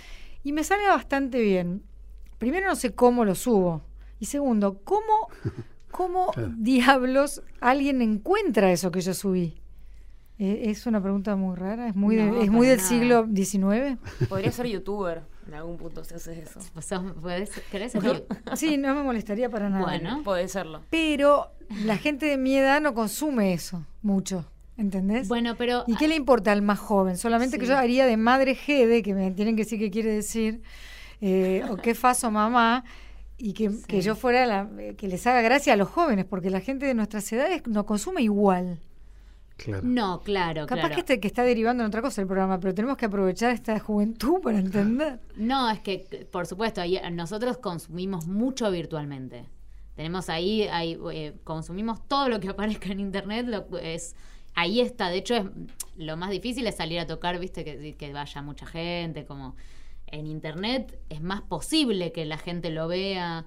[0.44, 1.84] y me sale bastante bien.
[2.40, 3.84] Primero no sé cómo lo subo.
[4.20, 5.28] Y segundo, ¿cómo,
[5.92, 6.52] cómo Claro.
[6.58, 9.56] diablos alguien encuentra eso que yo subí?
[10.40, 12.90] Eh, es una pregunta muy rara, es muy, de- es muy del nada.
[12.90, 14.00] siglo XIX.
[14.28, 16.60] Podría ser youtuber en algún punto si haces eso.
[17.22, 18.26] Podés- ¿Querés ser
[18.56, 19.84] sí, no me molestaría para nada.
[19.84, 20.22] Bueno.
[20.24, 20.82] Puede serlo.
[20.90, 21.52] Pero
[21.86, 24.46] la gente de mi edad no consume eso mucho,
[24.78, 25.28] ¿entendés?
[25.28, 27.18] Bueno, pero ¿Y qué le importa al más joven?
[27.18, 30.64] Solamente que yo haría de madre Gede, que me tienen que decir qué quiere decir,
[31.22, 32.84] eh, o qué faso mamá,
[33.42, 33.84] y que, Sí.
[33.88, 36.86] que yo fuera la eh, que les haga gracia a los jóvenes, porque la gente
[36.86, 38.80] de nuestras edades no consume igual.
[39.58, 39.82] Claro.
[39.84, 40.96] no, claro, Capaz claro.
[40.96, 43.78] que, este, que está derivando en otra cosa el programa, pero tenemos que aprovechar esta
[43.80, 45.20] juventud para entender.
[45.36, 49.46] No, es que, por supuesto, eh, nosotros consumimos mucho virtualmente.
[49.96, 54.16] Tenemos ahí, ahí eh, consumimos todo lo que aparezca en internet, lo, es
[54.56, 55.10] ahí está.
[55.10, 55.44] De hecho, es
[55.96, 59.56] lo más difícil es salir a tocar, viste, que, que vaya mucha gente, como
[60.12, 63.46] en internet es más posible que la gente lo vea.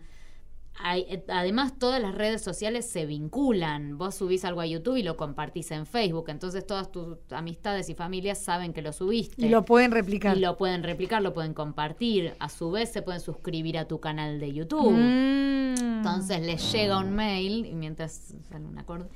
[0.81, 3.97] Hay- eh, además, todas las redes sociales se vinculan.
[3.97, 6.25] Vos subís algo a YouTube y lo compartís en Facebook.
[6.31, 9.47] Entonces, todas tus amistades y familias saben que lo subiste.
[9.47, 10.37] Y lo pueden replicar.
[10.37, 12.35] Y lo pueden replicar, lo pueden compartir.
[12.41, 14.93] A su vez se pueden suscribir a tu canal de YouTube.
[14.93, 15.75] Mm.
[15.99, 19.07] Entonces les llega un mail, y mientras sale un acorde,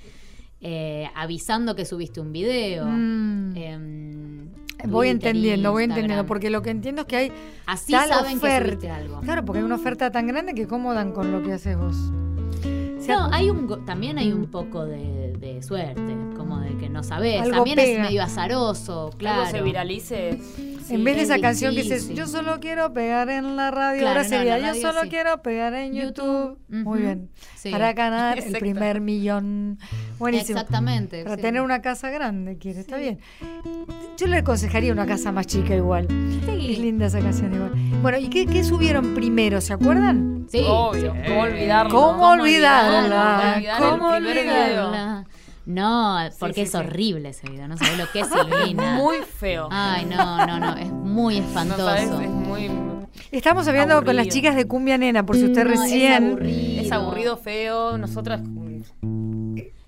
[0.60, 2.84] eh, avisando que subiste un video.
[2.86, 3.56] Mm.
[3.56, 4.48] Em,
[4.86, 7.32] Voy entendiendo, voy entendiendo, porque lo que entiendo es que hay
[7.66, 8.96] Así tal saben oferta.
[8.96, 9.20] algo.
[9.20, 11.96] Claro, porque hay una oferta tan grande que cómo dan con lo que haces vos.
[11.96, 16.76] O sea, No, hay un, go- también hay un poco de, de suerte, como de
[16.76, 17.40] que no sabés.
[17.40, 17.92] Algo también pega.
[17.92, 19.40] es medio azaroso, Que claro.
[19.42, 20.38] algo se viralice.
[20.88, 22.16] Sí, en vez de es esa canción que dice, difícil.
[22.16, 25.08] yo solo quiero pegar en la radio, Claro, ahora sería, yo solo sí.
[25.10, 26.58] quiero pegar en YouTube.
[26.58, 27.28] YouTube, Muy bien.
[27.56, 27.70] sí.
[27.70, 29.78] Para ganar el primer millón.
[30.18, 30.58] Buenísimo.
[30.58, 31.22] Exactamente.
[31.24, 31.42] Para sí.
[31.42, 33.18] tener una casa grande, quiere, está bien.
[34.16, 36.08] Yo le aconsejaría una casa más chica igual.
[36.46, 36.72] Sí.
[36.72, 37.72] Es linda esa canción igual.
[38.02, 39.60] Bueno, ¿y qué, qué subieron primero?
[39.60, 40.46] ¿Se acuerdan?
[40.50, 40.62] Sí.
[40.66, 41.14] Obvio.
[41.26, 41.90] ¿Cómo olvidarlo?
[41.94, 43.52] ¿Cómo olvidarla?
[43.56, 45.24] olvidar ¿Cómo olvidarla?
[45.68, 46.76] No, porque sí, es sí.
[46.78, 48.28] horrible ese video, no sabes lo que es
[48.64, 48.96] Silvina.
[48.96, 49.68] Muy feo.
[49.70, 51.84] Ay, no, no, no, es muy No espantoso.
[51.84, 52.70] sabes, es muy.
[53.30, 56.28] Estamos hablando con las chicas de Cumbia Nena, por si usted No, es recién...
[56.28, 56.82] aburrido.
[56.82, 57.98] Es aburrido, feo.
[57.98, 58.40] Nosotras.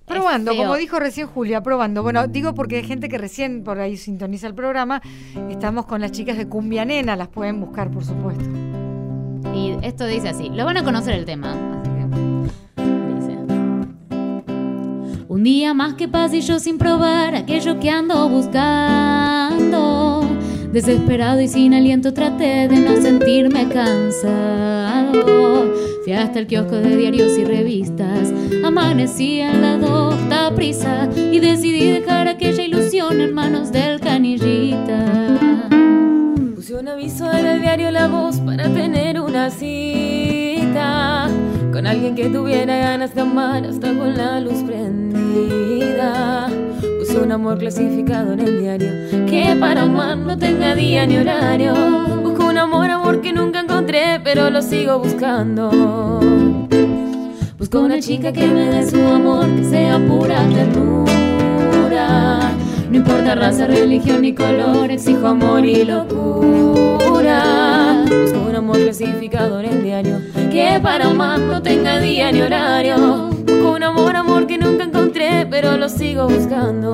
[0.05, 2.03] Probando, como dijo recién Julia, probando.
[2.03, 5.01] Bueno, digo porque hay gente que recién por ahí sintoniza el programa.
[5.49, 8.45] Estamos con las chicas de Cumbia Nena, las pueden buscar, por supuesto.
[9.55, 11.53] Y esto dice así, lo van a conocer el tema.
[11.53, 12.01] así que.
[15.31, 18.69] Un día más que pase yo sin probar aquello que ando buscando.
[20.73, 25.13] Desesperado y sin aliento traté de no sentirme cansado.
[26.03, 28.33] Fui hasta el kiosco de diarios y revistas.
[28.65, 35.39] Amanecí en la docta prisa y decidí dejar aquella ilusión en manos del canillita.
[36.57, 40.40] Puse un aviso en el diario La Voz para tener una cita
[41.81, 46.47] con alguien que tuviera ganas de amar hasta con la luz prendida.
[46.99, 48.91] Puse un amor clasificado en el diario
[49.27, 51.73] que para amar no tenga día ni horario.
[52.23, 55.71] Busco un amor, amor que nunca encontré, pero lo sigo buscando.
[57.59, 62.41] Busco una chica que me dé su amor, que sea pura ternura.
[62.91, 67.70] No importa raza, religión ni color, exijo amor y locura.
[68.11, 70.21] Busco un amor clasificado en el diario,
[70.51, 73.29] que para amar no tenga día ni horario.
[73.47, 76.93] Busco un amor, amor que nunca encontré, pero lo sigo buscando.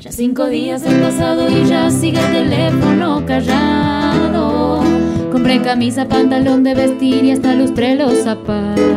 [0.00, 4.82] Ya cinco días han pasado y ya sigue el teléfono callado.
[5.30, 8.90] Compré camisa, pantalón de vestir y hasta lustré los zapatos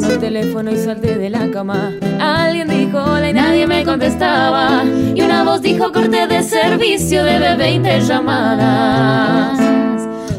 [0.00, 1.92] sonó teléfono y salté de la cama.
[2.18, 4.84] Alguien dijo hola y nadie me contestaba.
[5.14, 9.58] Y una voz dijo corte de servicio, debe 20 llamadas.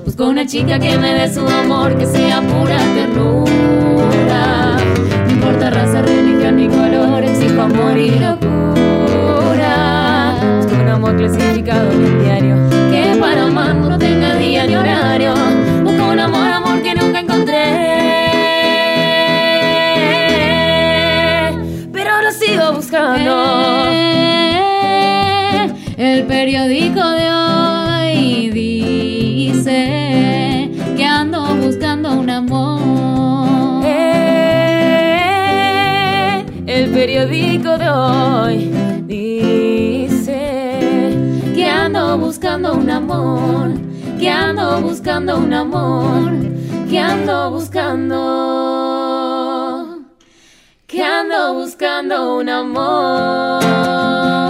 [0.05, 4.77] Busco una chica que me dé su amor, que sea pura ternura.
[5.25, 9.65] No importa raza, religión ni color, exijo amor y locura.
[10.57, 12.55] Busco un amor clasificado en el diario,
[12.91, 14.20] que para amar no tengo
[26.31, 29.79] periódico de hoy dice
[30.95, 33.83] que ando buscando un amor.
[33.85, 34.85] Eh,
[36.67, 38.71] el periódico de hoy
[39.07, 40.39] dice
[41.53, 43.73] Que ando buscando un amor.
[44.17, 46.31] Que ando buscando un amor.
[46.89, 48.17] que ando buscando,
[50.87, 54.40] que ando buscando un amor.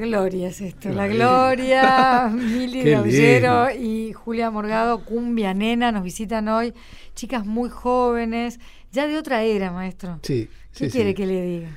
[0.00, 6.48] Gloria es esto, la Qué gloria, Mili Gaullero y Julia Morgado, Cumbia Nena, nos visitan
[6.48, 6.74] hoy,
[7.14, 8.58] chicas muy jóvenes,
[8.92, 10.18] ya de otra era, maestro.
[10.22, 11.14] Sí, ¿Qué sí, quiere sí.
[11.14, 11.68] que le diga?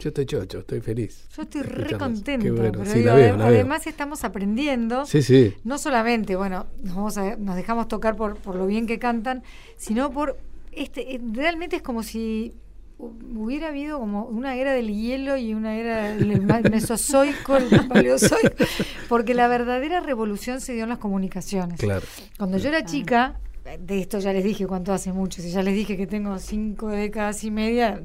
[0.00, 1.26] Yo estoy chocho, estoy feliz.
[1.36, 2.84] Yo estoy re contenta, bueno.
[2.84, 5.54] Sí, digo, la veo, la además estamos aprendiendo, Sí, sí.
[5.64, 9.42] no solamente, bueno, nos, vamos a- nos dejamos tocar por, por lo bien que cantan,
[9.76, 10.38] sino por,
[10.70, 12.54] este, eh, realmente es como si
[12.98, 18.64] hubiera habido como una era del hielo y una era del mesozoico, el paleozoico,
[19.08, 21.78] porque la verdadera revolución se dio en las comunicaciones.
[21.78, 22.04] Claro.
[22.36, 23.38] Cuando yo era chica,
[23.78, 26.88] de esto ya les dije cuánto hace mucho, si ya les dije que tengo cinco
[26.88, 28.02] décadas y media,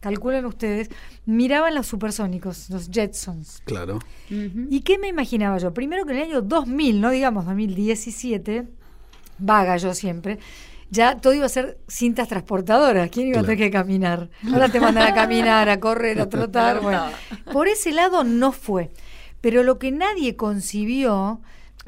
[0.00, 0.90] calculen ustedes,
[1.26, 3.62] miraban los supersónicos, los Jetsons.
[3.64, 3.98] Claro.
[4.28, 5.74] ¿Y qué me imaginaba yo?
[5.74, 8.68] Primero que en el año 2000, no digamos 2017,
[9.38, 10.38] vaga yo siempre,
[10.90, 13.10] ya todo iba a ser cintas transportadoras.
[13.10, 14.28] ¿Quién iba a tener que caminar?
[14.52, 16.80] Ahora te mandan a caminar, a correr, a trotar.
[16.80, 17.06] Bueno,
[17.52, 18.90] por ese lado no fue.
[19.40, 21.40] Pero lo que nadie concibió,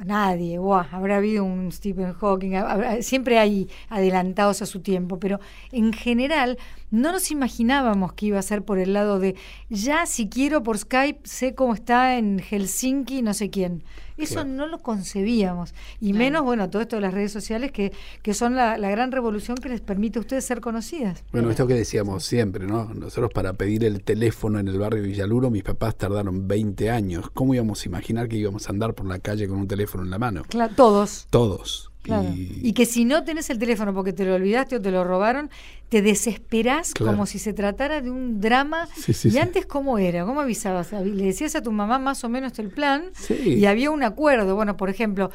[0.04, 5.40] nadie, guau, habrá habido un Stephen Hawking, habrá- siempre hay adelantados a su tiempo, pero
[5.72, 6.58] en general
[6.90, 9.34] no nos imaginábamos que iba a ser por el lado de
[9.70, 13.82] ya si quiero por Skype sé cómo está en Helsinki no sé quién.
[14.16, 14.48] Eso Claro.
[14.48, 15.74] no lo concebíamos.
[16.00, 16.18] Y Claro.
[16.18, 19.58] menos, bueno, todo esto de las redes sociales que, que son la, la gran revolución
[19.58, 21.22] que les permite a ustedes ser conocidas.
[21.32, 22.94] Bueno, esto que decíamos siempre, ¿no?
[22.94, 27.28] Nosotros para pedir el teléfono en el barrio Villaluro, mis papás tardaron 20 años.
[27.34, 30.08] ¿Cómo íbamos a imaginar que íbamos a andar por la calle con un teléfono en
[30.10, 30.44] la mano?
[30.48, 31.26] Cla- todos.
[31.28, 31.90] Todos.
[32.06, 32.28] Claro.
[32.34, 35.02] Y, Y que si no tenés el teléfono porque te lo olvidaste o te lo
[35.04, 35.50] robaron,
[35.88, 37.12] te desesperás Claro.
[37.12, 38.88] como si se tratara de un drama.
[38.96, 39.38] Sí, sí, y sí.
[39.38, 40.24] antes, ¿cómo era?
[40.24, 40.92] ¿Cómo avisabas?
[40.92, 43.10] Le decías a tu mamá más o menos el plan
[43.44, 44.54] y había un acuerdo.
[44.54, 45.30] Bueno, por ejemplo,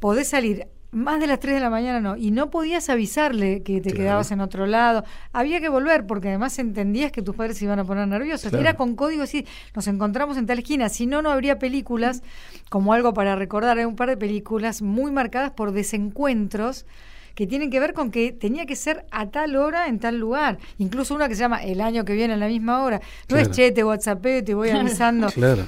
[0.00, 3.80] podés salir más de las 3 de la mañana, no, y no podías avisarle que
[3.80, 3.96] te Claro.
[3.96, 5.04] quedabas en otro lado.
[5.32, 8.50] Había que volver porque además entendías que tus padres se iban a poner nerviosos.
[8.50, 8.60] Claro.
[8.60, 10.88] Era con código así, nos encontramos en tal esquina.
[10.90, 12.22] Si no, no habría películas
[12.68, 13.78] como algo para recordar.
[13.78, 16.86] Hay un par de películas muy marcadas por desencuentros
[17.34, 20.58] que tienen que ver con que tenía que ser a tal hora en tal lugar.
[20.76, 23.00] Incluso una que se llama El año que viene a la misma hora.
[23.30, 25.28] No es che, te whatsappeo, te voy avisando.
[25.28, 25.64] Claro.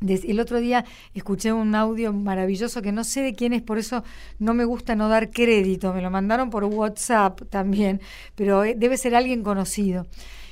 [0.00, 4.04] El otro día escuché un audio maravilloso que no sé de quién es, por eso
[4.38, 5.92] no me gusta no dar crédito.
[5.94, 8.00] Me lo mandaron por WhatsApp también,
[8.34, 10.06] pero eh, debe ser alguien conocido.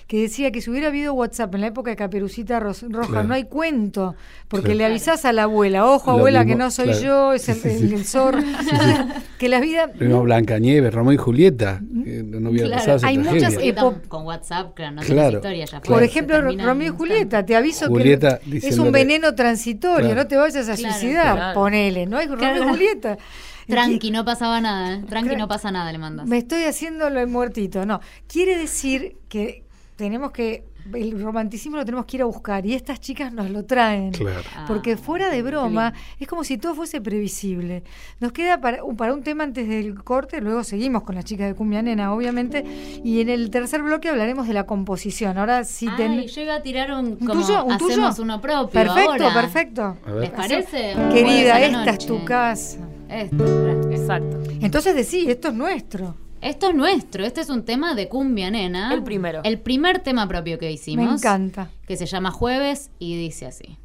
[0.07, 3.29] Que decía que si hubiera habido WhatsApp en la época de Caperucita Ros- Roja, Claro.
[3.29, 4.15] no hay cuento,
[4.49, 4.79] porque Claro.
[4.79, 7.01] le avisás a la abuela, ojo Lo abuela, que no soy claro.
[7.01, 7.95] yo, es el, Sí, sí, el- sí.
[7.95, 8.39] el zorro.
[9.39, 9.89] que la vida...
[9.89, 11.81] Primero Blancanieves, Romeo y Julieta.
[12.05, 13.49] que no hubiera Claro, pasado esa hay tragedia.
[13.51, 15.71] muchas con WhatsApp, claro, no Claro, historia ya.
[15.71, 15.85] claro.
[15.87, 20.15] Por fue, ejemplo, Romeo y Julieta, te aviso Julieta que es un veneno transitorio, Claro.
[20.23, 21.55] no te vayas a suicidar, claro.
[21.55, 22.69] ponele, no hay Romeo y.
[22.69, 23.17] Julieta.
[23.69, 24.97] Tranqui, no pasaba nada.
[24.97, 25.03] ¿eh?
[25.09, 26.27] Tranqui, Tra- no pasa nada, le mandas.
[26.27, 27.87] Me estoy haciendo lo muertito.
[27.87, 29.62] No, quiere decir que
[30.03, 33.65] tenemos que, el romanticismo lo tenemos que ir a buscar y estas chicas nos lo
[33.65, 34.11] traen.
[34.11, 34.41] Claro.
[34.57, 37.85] Ah, Porque fuera de broma, es como si todo fuese previsible.
[38.19, 41.47] Nos queda para, un- para un tema antes del corte, luego seguimos con las chicas
[41.49, 42.65] de Cumbia Nena, obviamente,
[43.05, 45.39] y en el tercer bloque hablaremos de la composición.
[45.39, 47.65] Ahora sí Ay, ten- yo iba a tirar un, ¿Un como tuyo?
[47.65, 47.93] ¿Un tuyo?
[47.93, 49.33] hacemos uno propio Perfecto, ahora.
[49.41, 49.97] perfecto.
[50.19, 50.95] ¿Les parece?
[51.13, 52.79] Querida, esta es tu casa.
[53.09, 53.91] Esto.
[53.93, 54.41] Exacto.
[54.61, 56.17] Entonces decí, esto es nuestro.
[56.43, 58.93] Esto es nuestro, este es un tema de cumbia nena.
[58.93, 59.43] El primero.
[59.45, 61.07] El primer tema propio que hicimos.
[61.07, 61.71] Me encanta.
[61.87, 63.79] Que se llama Jueves y dice así.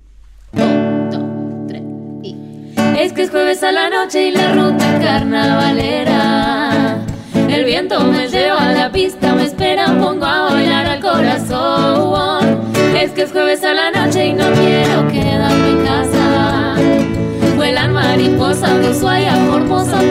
[0.54, 1.22] Un, dos,
[1.67, 1.84] tres
[2.24, 2.36] y.
[3.00, 6.98] Es que es jueves a la noche y la ruta carnavalera.
[7.48, 12.60] El viento me lleva a la pista, me espera, pongo a bailar al corazón.
[13.00, 16.76] Es que es jueves a la noche y no quiero quedarme en casa.
[17.56, 20.02] Vuelan mariposas de Ushuaia, Formosa,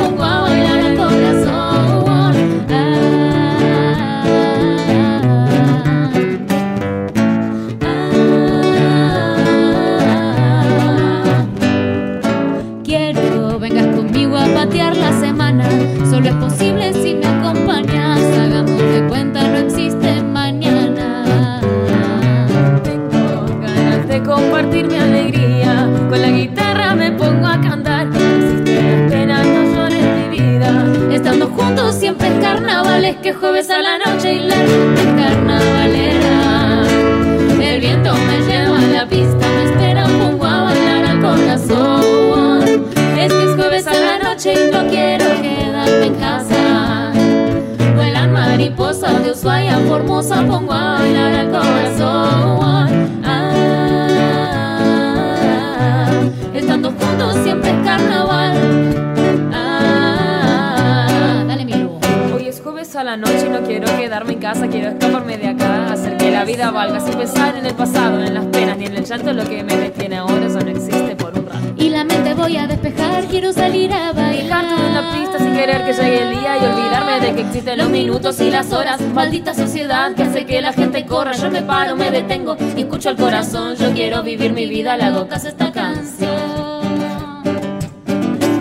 [66.86, 69.62] valga, sin pensar en el pasado, en las penas ni en el llanto, lo que
[69.62, 71.58] me detiene ahora eso no existe por un rato.
[71.76, 74.64] Y la mente voy a despejar, quiero salir a bailar.
[74.64, 77.88] En la pista sin querer que llegue el día y olvidarme de que existen los
[77.88, 79.00] minutos y las horas.
[79.00, 81.32] Maldita sociedad que hace que la gente corra.
[81.32, 83.76] Yo me paro, me detengo y escucho el corazón.
[83.76, 86.30] Yo quiero vivir mi vida, le hago caso esta canción.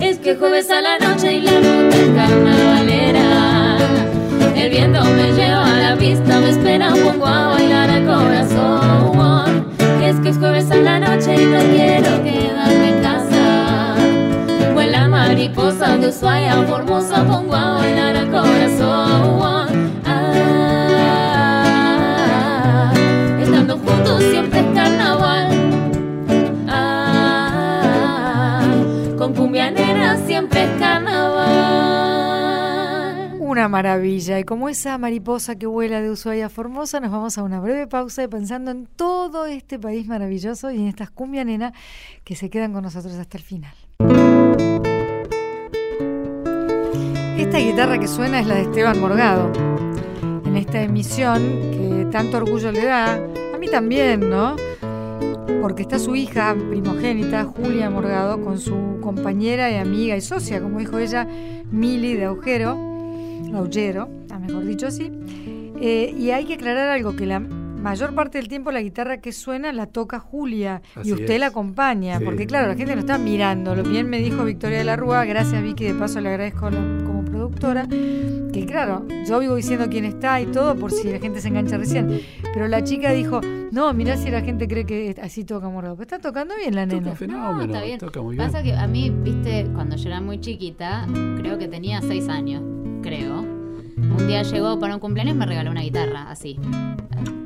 [0.00, 3.78] Es que jueves a la noche y la ruta es carnavalera.
[4.56, 5.65] El viento me lleva la
[6.06, 9.66] pista, me espera, pongo a bailar al corazón.
[10.02, 13.94] Es que es jueves a la noche y no quiero quedarme en casa.
[14.72, 19.55] Vuela mariposa de Ushuaia, Formosa, pongo a bailar al corazón.
[33.56, 34.38] Una maravilla.
[34.38, 38.22] Y como esa mariposa que vuela de Ushuaia Formosa, nos vamos a una breve pausa
[38.22, 41.72] y pensando en todo este país maravilloso y en estas cumbia nena
[42.22, 43.72] que se quedan con nosotros hasta el final.
[47.38, 49.50] Esta guitarra que suena es la de Esteban Morgado.
[50.44, 51.40] En esta emisión
[51.70, 54.56] que tanto orgullo le da, a mí también, ¿no?
[55.62, 60.78] Porque está su hija primogénita, Julia Morgado, con su compañera y amiga y socia, como
[60.78, 61.26] dijo ella,
[61.70, 62.95] Mili de Agujero,
[63.54, 65.10] Aullero, a mejor dicho así.
[65.80, 69.30] Eh, y hay que aclarar algo, que la mayor parte del tiempo la guitarra que
[69.32, 71.40] suena la toca Julia Así y usted es.
[71.40, 72.24] la acompaña, Sí.
[72.24, 73.76] porque claro, la gente no está mirando.
[73.76, 77.04] Lo bien me dijo Victoria de la Rúa, gracias Vicky, de paso le agradezco la-
[77.04, 81.40] como productora, que claro, yo vivo diciendo quién está y todo por si la gente
[81.40, 82.20] se engancha recién,
[82.54, 83.40] pero la chica dijo,
[83.70, 86.86] no, mirá si la gente cree que así toca Morgado, pero está tocando bien la
[86.88, 87.14] Toca nena.
[87.14, 87.98] fenómeno, No, está bien.
[87.98, 88.46] toca muy bien.
[88.50, 91.06] Pasa que a mí, viste, cuando yo era muy chiquita,
[91.38, 92.62] creo que tenía seis años,
[93.06, 93.40] creo.
[93.40, 96.58] Un día llegó para un cumpleaños y me regaló una guitarra, así.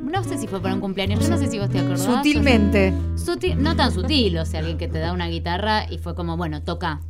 [0.02, 2.02] No sé si fue para un cumpleaños, yo no sé si vos te acordás.
[2.02, 2.94] Sutilmente.
[3.14, 6.38] Sutil, no tan sutil, o sea, alguien que te da una guitarra y fue como,
[6.38, 7.02] bueno, toca.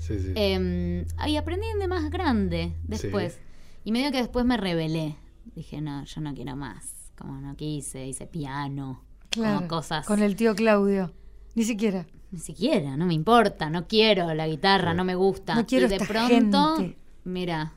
[0.00, 0.32] Sí, sí.
[0.34, 3.34] Eh, y aprendí de más grande después.
[3.34, 3.40] Sí.
[3.84, 5.16] Y medio que después me rebelé.
[5.54, 7.12] Dije, no, yo no quiero más.
[7.16, 9.04] Como no quise, hice piano.
[9.30, 10.04] Claro, como cosas.
[10.06, 11.12] con el tío Claudio.
[11.54, 12.06] Ni siquiera.
[12.32, 15.54] Ni siquiera, no me importa, no quiero la guitarra, no me gusta.
[15.54, 17.05] No quiero y de esta pronto, gente.
[17.26, 17.72] Mira,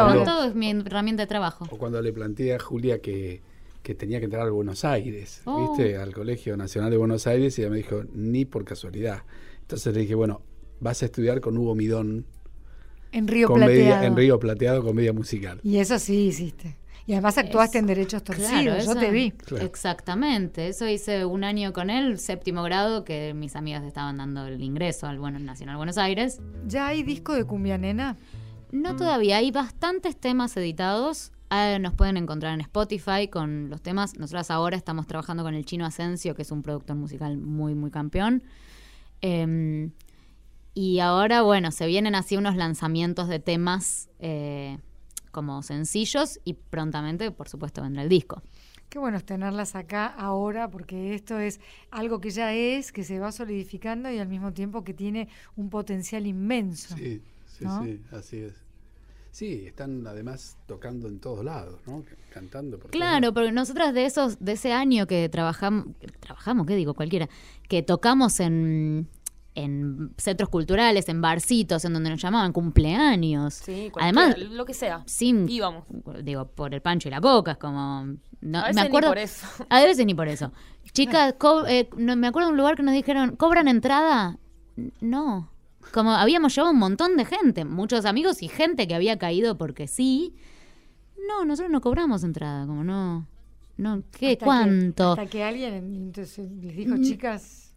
[0.00, 0.12] ahora.
[0.24, 1.66] pronto es mi herramienta de trabajo.
[1.70, 3.42] O cuando le planteé a Julia que,
[3.82, 5.68] que tenía que entrar a Buenos Aires, Oh.
[5.76, 5.96] ¿viste?
[5.96, 9.22] Al Colegio Nacional de Buenos Aires, y ella me dijo, ni por casualidad.
[9.62, 10.42] Entonces le dije, bueno,
[10.80, 12.26] vas a estudiar con Hugo Midón,
[13.12, 14.04] En Río comedia- Plateado.
[14.04, 15.60] en Río Plateado, comedia musical.
[15.62, 16.76] Y eso sí hiciste.
[17.06, 18.50] Y además actuaste en Derechos Torcidos.
[18.50, 19.32] Claro, Yo eso- te vi.
[19.32, 19.64] Claro.
[19.66, 24.62] Exactamente, eso hice un año con él, séptimo grado, que mis amigas estaban dando el
[24.62, 26.40] ingreso al bueno, Nacional Buenos Aires.
[26.66, 28.16] ¿Ya hay disco de Cumbia Nena?
[28.72, 31.32] No todavía, hay bastantes temas editados.
[31.48, 34.16] Ah, nos pueden encontrar en Spotify con los temas.
[34.18, 37.90] Nosotras ahora estamos trabajando con el Chino Asensio, que es un productor musical muy, muy
[37.90, 38.44] campeón.
[39.20, 39.90] Em,
[40.74, 44.78] y ahora, bueno, se vienen así unos lanzamientos de temas eh,
[45.32, 48.42] como sencillos y prontamente, por supuesto, vendrá el disco.
[48.88, 51.60] Qué bueno es tenerlas acá ahora, porque esto es
[51.90, 55.70] algo que ya es, que se va solidificando y al mismo tiempo que tiene un
[55.70, 56.96] potencial inmenso.
[56.96, 57.22] Sí,
[57.60, 57.84] sí, ¿No?
[57.84, 58.54] sí, así es.
[59.32, 62.02] Sí, están además tocando en todos lados, ¿no?
[62.34, 62.80] Cantando.
[62.80, 65.86] Por Claro, porque nosotras de esos, de ese año que trabajamos,
[66.18, 66.94] trabajamos, ¿qué digo?
[66.94, 67.28] Cualquiera,
[67.68, 69.08] que tocamos en,
[69.54, 73.54] en centros culturales, en barcitos, en donde nos llamaban cumpleaños.
[73.54, 75.04] Sí, Además, lo que sea.
[75.06, 75.84] sin, Íbamos.
[76.24, 78.06] digo, por el pancho y la boca, es como...
[78.40, 79.46] No, A veces me ni acuerdo, por eso.
[79.68, 80.50] A veces ni por eso.
[80.92, 84.38] Chicas, co- eh, no- me acuerdo de un lugar que nos dijeron, ¿cobran entrada?
[85.00, 85.52] No.
[85.92, 89.88] Como habíamos llevado un montón de gente, muchos amigos y gente que había caído porque
[89.88, 90.34] sí.
[91.28, 93.26] No, nosotros no cobramos entrada, como no.
[93.76, 94.32] No, ¿qué?
[94.32, 95.10] Hasta que- ¿Cuánto?
[95.12, 97.02] hasta que alguien entonces les dijo, Mm.
[97.02, 97.69] chicas,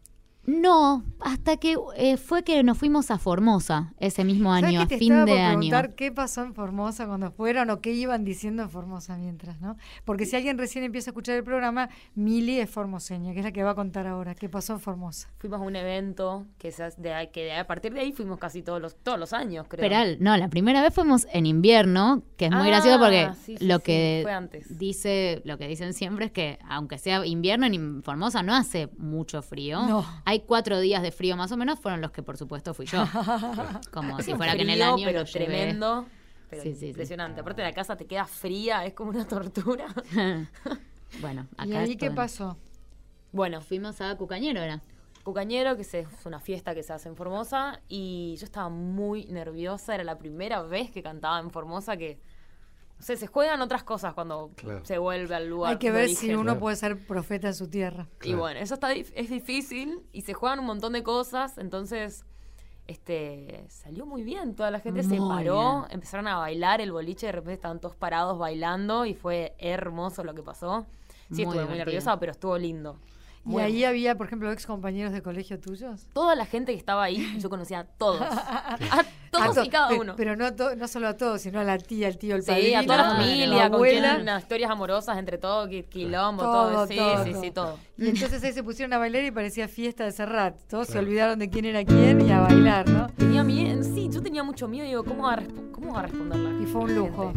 [0.45, 4.83] No, hasta que eh, fue que nos fuimos a Formosa ese mismo ¿Sabes año, que
[4.83, 5.57] a te fin estaba de por año.
[5.59, 9.77] preguntar qué pasó en Formosa cuando fueron o qué iban diciendo en Formosa mientras, ¿no?
[10.03, 13.53] Porque si alguien recién empieza a escuchar el programa, Mili es formoseña, que es la
[13.53, 15.29] que va a contar ahora qué pasó en Formosa.
[15.37, 18.37] Fuimos a un evento que, se hace- de, que de- a partir de ahí fuimos
[18.37, 19.81] casi todos los, todos los años, creo.
[19.81, 23.55] Peral, no, la primera vez fuimos en invierno, que es muy Ah, gracioso porque sí,
[23.57, 24.77] sí, lo sí, que fue antes.
[24.77, 29.41] dice, lo que dicen siempre es que aunque sea invierno en Formosa no hace mucho
[29.41, 29.81] frío.
[29.87, 30.05] No.
[30.25, 33.03] Hay cuatro días de frío más o menos, fueron los que por supuesto fui yo.
[33.91, 35.45] Como si fuera que en el año pero lo llevé.
[35.45, 36.05] tremendo.
[36.49, 36.87] Pero Sí, sí, sí.
[36.87, 37.41] impresionante.
[37.41, 39.87] Aparte la casa te queda fría, es como una tortura.
[41.21, 42.57] bueno, acá ¿Y ahí qué todo- pasó?
[43.31, 44.81] bueno, Fuimos a Cucañero, ¿era?
[45.23, 49.95] Cucañero, que es una fiesta que se hace en Formosa, y yo estaba muy nerviosa,
[49.95, 52.19] era la primera vez que cantaba en Formosa, que,
[53.03, 54.85] no sé, se juegan otras cosas cuando Claro.
[54.85, 55.71] se vuelve al lugar.
[55.73, 56.59] Hay que ver si uno Claro.
[56.59, 58.07] puede ser profeta en su tierra.
[58.23, 62.23] Y bueno, eso está, dif- es difícil y se juegan un montón de cosas, entonces
[62.87, 65.91] este salió muy bien, toda la gente se paró, bien.
[65.91, 70.33] empezaron a bailar el boliche, de repente estaban todos parados bailando y fue hermoso lo
[70.33, 70.85] que pasó.
[71.29, 72.97] Sí, Muy estuve muy nerviosa, pero estuvo lindo.
[73.45, 76.07] ¿Y ahí había, por ejemplo, ex compañeros de colegio tuyos?
[76.13, 78.21] toda la gente que estaba ahí, yo conocía a todos.
[79.33, 80.13] A todos A to- y cada uno.
[80.15, 82.51] Pero no, to- no solo a todos, sino a la tía, el tío, el Sí,
[82.51, 84.09] padrino, a toda la familia, con abuela.
[84.11, 87.41] quien unas historias amorosas entre todos, qui- quilombo, Todo, todo, sí, todo, sí, todo.
[87.41, 87.79] sí, todo.
[87.97, 90.55] Y entonces ahí se pusieron a bailar y parecía fiesta de Serrat.
[90.69, 93.07] Todos se olvidaron de quién era quién y a bailar, ¿no?
[93.07, 93.71] Tenía miedo,
[94.03, 96.65] sí, yo tenía mucho miedo, digo, ¿cómo va a, cómo va a responder la Y
[96.65, 97.31] fue un lujo.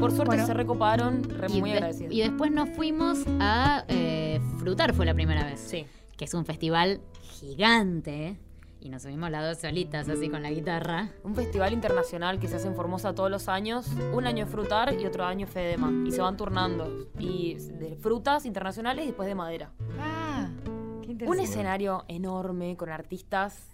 [0.00, 0.46] Por suerte Bueno.
[0.46, 2.12] se recoparon, re Y, muy de- agradecida.
[2.12, 5.60] y después nos fuimos a eh, Frutar, fue la primera vez.
[5.60, 5.86] Sí.
[6.16, 8.36] Que es un festival gigante.
[8.80, 11.10] Y nos subimos las dos solitas, así con la guitarra.
[11.22, 13.86] Un festival internacional que se hace en Formosa todos los años.
[14.12, 15.92] Un año es Frutar y otro año es Fedema.
[16.04, 17.06] Y se van turnando.
[17.18, 19.70] Y de frutas internacionales y después de madera.
[20.00, 20.70] Ah, qué
[21.06, 21.42] Un interesante.
[21.44, 23.68] escenario enorme con artistas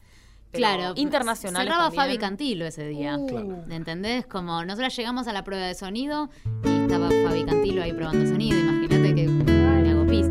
[0.51, 1.67] pero claro, internacionales.
[1.67, 2.03] Cerraba también.
[2.05, 3.17] Fabi Cantilo ese día.
[3.19, 3.65] Uh, Claro.
[3.71, 4.27] ¿Entendés?
[4.27, 6.31] Como nosotros llegamos a la prueba de sonido
[6.65, 8.59] y estaba Fabi Cantilo ahí probando sonido.
[8.59, 10.27] Imagínate que me hago pis.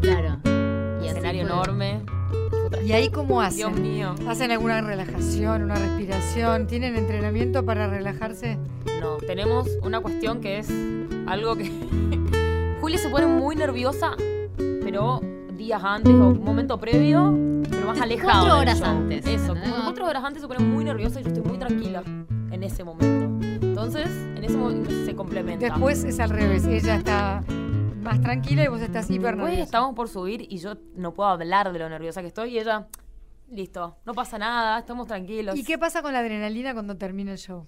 [0.00, 0.38] Claro.
[1.02, 1.52] Y escenario fue.
[1.52, 2.00] enorme.
[2.84, 3.56] ¿Y ahí cómo hacen?
[3.58, 4.14] Dios mío.
[4.26, 6.66] ¿Hacen alguna relajación, una respiración?
[6.66, 8.58] ¿Tienen entrenamiento para relajarse?
[9.00, 10.70] No, tenemos una cuestión que es
[11.26, 11.70] algo que.
[12.80, 14.12] Julia se pone muy nerviosa,
[14.82, 15.20] pero
[15.68, 17.36] días antes o un momento previo,
[17.68, 18.30] pero más alejado.
[18.32, 18.88] Cuatro del horas show.
[18.88, 19.54] antes, Eso,
[19.84, 22.02] cuatro horas antes se pone muy nerviosa y yo estoy muy tranquila
[22.50, 23.46] en ese momento.
[23.66, 25.66] Entonces, en ese momento se complementa.
[25.66, 26.64] Después es al revés.
[26.64, 27.44] Ella está
[28.00, 29.62] más tranquila y vos estás hiper Después nerviosa.
[29.64, 32.86] estamos por subir y yo no puedo hablar de lo nerviosa que estoy y ella,
[33.50, 35.54] listo, no pasa nada, estamos tranquilos.
[35.54, 37.66] ¿Y qué pasa con la adrenalina cuando termina el show?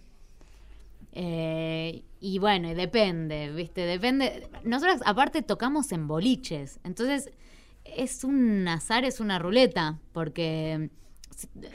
[1.13, 3.83] Eh, y bueno, y depende, ¿viste?
[3.83, 4.49] Depende.
[4.65, 6.81] Nosotros, aparte, tocamos en boliches.
[6.83, 7.31] Entonces,
[7.97, 10.91] es un azar, es una ruleta, porque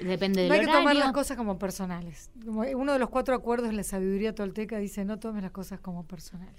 [0.02, 0.80] depende del No hay que horario.
[0.80, 2.30] tomar las cosas como personales.
[2.46, 6.06] Uno de los cuatro acuerdos de la sabiduría tolteca dice, no tomes las cosas como
[6.06, 6.56] personales.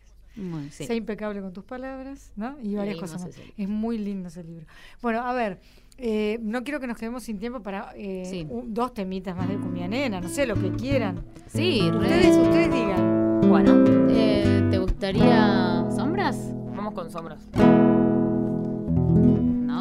[0.71, 0.85] Sí.
[0.85, 2.59] Sé impecable con tus palabras, ¿no?
[2.63, 3.37] Y varias Leímos cosas más.
[3.57, 4.67] Es muy lindo ese libro.
[5.01, 5.61] Bueno, a ver,
[5.97, 8.47] eh, no quiero que nos quedemos sin tiempo para eh, Sí.
[8.51, 11.25] un- dos temitas más de Cumbia Nena, no sé, lo que quieran.
[11.47, 13.41] Sí, re- Ustedes, ustedes digan.
[13.49, 16.37] Bueno, Eh, ¿Te gustaría sombras?
[16.75, 17.41] vamos con sombras.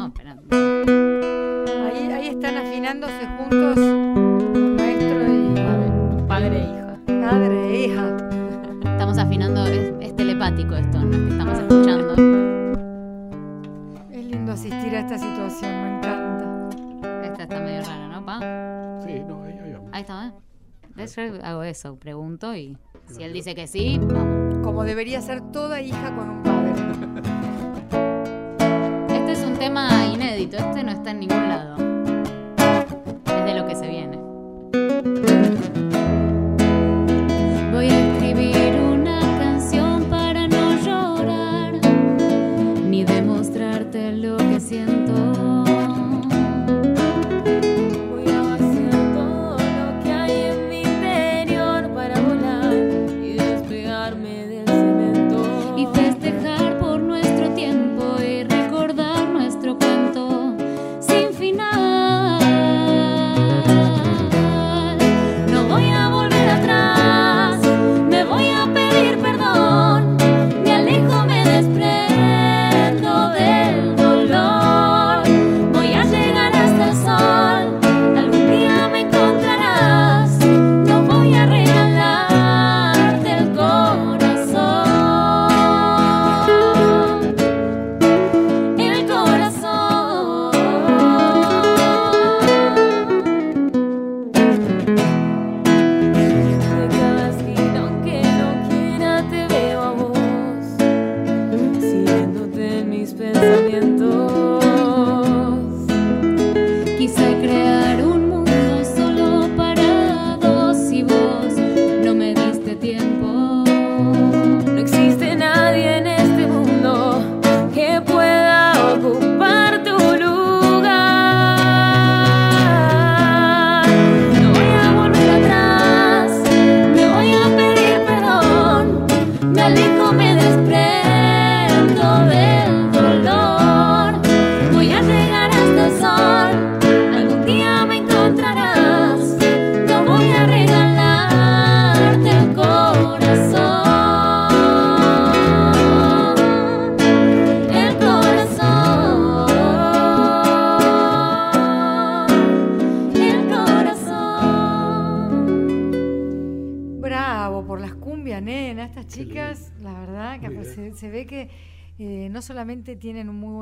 [0.06, 0.36] No, espera.
[1.88, 3.76] Ahí, ahí están afinándose juntos
[4.76, 6.98] maestro y Padre e hija.
[7.06, 8.16] padre e hija.
[8.84, 12.12] Estamos afinando, es, es telepático esto, no que estamos escuchando.
[14.12, 16.68] Es lindo asistir a esta situación, me encanta.
[17.24, 18.38] Esta está medio rara, ¿no, pa?
[19.04, 19.90] Sí, no, ahí, ahí vamos.
[19.92, 20.32] Ahí está, ¿eh?
[20.94, 21.16] ¿Ves?
[21.16, 22.78] Yo hago eso, pregunto y
[23.08, 24.58] si él dice que sí, vamos.
[24.62, 26.55] Como debería ser toda hija con un padre.
[29.66, 31.74] Tema inédito, este no está en ningún lado.
[33.26, 34.15] Es de lo que se viene.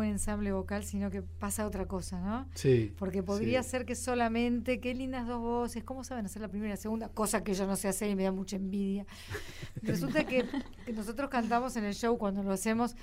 [0.05, 2.47] Buen ensamble vocal, sino que pasa otra cosa, ¿no?
[2.55, 2.93] Sí.
[2.99, 3.71] Porque podría sí.
[3.71, 7.09] ser que solamente, qué lindas dos voces, ¿cómo saben hacer la primera y la segunda?
[7.09, 9.07] Cosa que yo no sé hacer y me da mucha envidia.
[9.83, 10.45] Resulta que,
[10.85, 12.95] que nosotros cantamos en el show cuando lo hacemos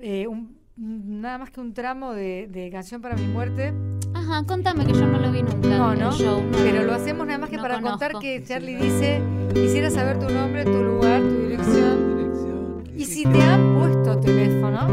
[0.00, 3.72] eh, un- nada más que un tramo de, de Canción para mi muerte.
[4.14, 5.68] Ajá, contame que yo no lo vi nunca.
[5.68, 6.56] No, el show, no.
[6.58, 7.98] Pero lo hacemos nada más que No para conozco.
[7.98, 9.22] contar que Charlie dice,
[9.54, 12.16] quisiera saber tu nombre, tu lugar, tu dirección.
[12.16, 12.82] Dirección.
[12.96, 14.88] Y si te han puesto teléfono,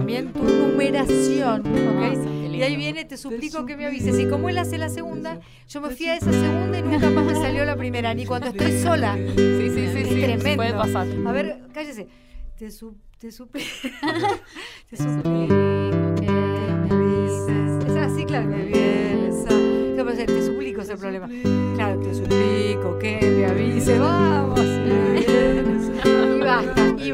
[0.00, 2.50] también tu numeración, Hermoso, ¿ok?
[2.50, 4.18] qué Y ahí viene, te suplico que me avises.
[4.18, 7.24] Y como él hace la segunda, yo me fui a esa segunda y nunca más
[7.24, 9.14] me salió la primera, ni cuando estoy sola.
[9.16, 10.20] Sí, sí, sí, Es sí.
[10.20, 10.56] tremendo.
[10.56, 11.06] Puede pasar.
[11.26, 12.08] A ver, cállese.
[12.58, 13.68] Te, su, te suplico.
[14.90, 17.88] te Suplico que me avises.
[17.88, 19.28] Es así, claro, me viene.
[19.28, 19.48] esa.
[20.04, 21.28] Pensé, te suplico ese problema.
[21.76, 23.98] Claro, te suplico que me avise.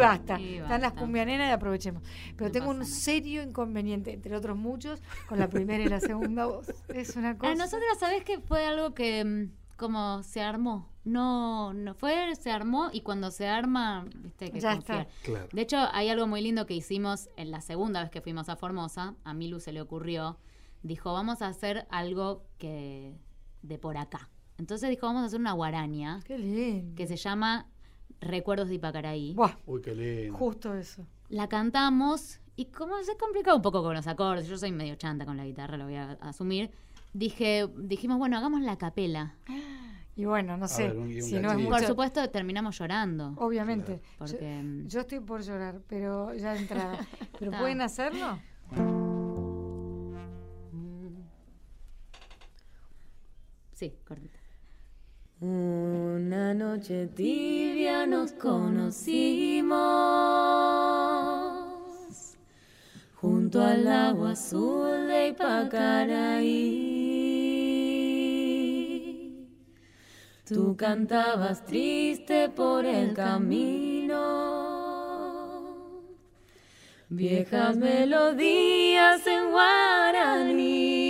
[0.09, 0.41] Basta, y basta.
[0.41, 2.03] Y Están las cumbianenas y aprovechemos.
[2.37, 6.47] Pero No tengo un serio inconveniente, entre otros muchos, con la primera y la segunda
[6.47, 6.73] voz.
[6.89, 7.53] Es una cosa.
[7.53, 10.89] A nosotras, ¿sabés que fue algo que mm, como se armó?
[11.05, 15.03] No, no fue, se armó y cuando se arma, viste que Ya confiar.
[15.03, 15.23] está.
[15.25, 15.49] Claro.
[15.53, 18.57] De hecho, hay algo muy lindo que hicimos en la segunda vez que fuimos a
[18.57, 19.15] Formosa.
[19.23, 20.39] A Milu se le ocurrió.
[20.83, 23.15] Dijo, vamos a hacer algo que
[23.63, 24.31] de por acá.
[24.59, 26.95] Entonces dijo, vamos a hacer una guaraña Qué lindo.
[26.97, 27.67] que se llama
[28.21, 29.35] Recuerdos de Ipacaraí.
[29.35, 30.37] Buah, Uy, qué lindo.
[30.39, 31.07] justo eso.
[31.29, 35.25] La cantamos y como se complicaba un poco con los acordes, yo soy medio chanta
[35.27, 36.71] con la guitarra, lo voy a asumir.
[37.13, 39.35] Dije, dijimos, bueno, hagamos la capela.
[40.17, 41.69] Y bueno, no sé, ver, un- y un si no es mucho.
[41.71, 43.35] Por supuesto, terminamos llorando.
[43.37, 44.01] Obviamente.
[44.19, 46.99] Porque mm, Yo, yo estoy por llorar, pero ya de entrada.
[47.39, 47.61] ¿Pero Está.
[47.61, 48.39] pueden hacerlo?
[53.73, 54.39] sí, cortita.
[55.39, 59.77] Una noche tibia nos conocimos
[63.17, 66.87] junto al lago azul de Ipacaraí.
[70.49, 74.15] Tú cantabas triste por el camino,
[77.11, 81.06] viejas melodías en guaraní.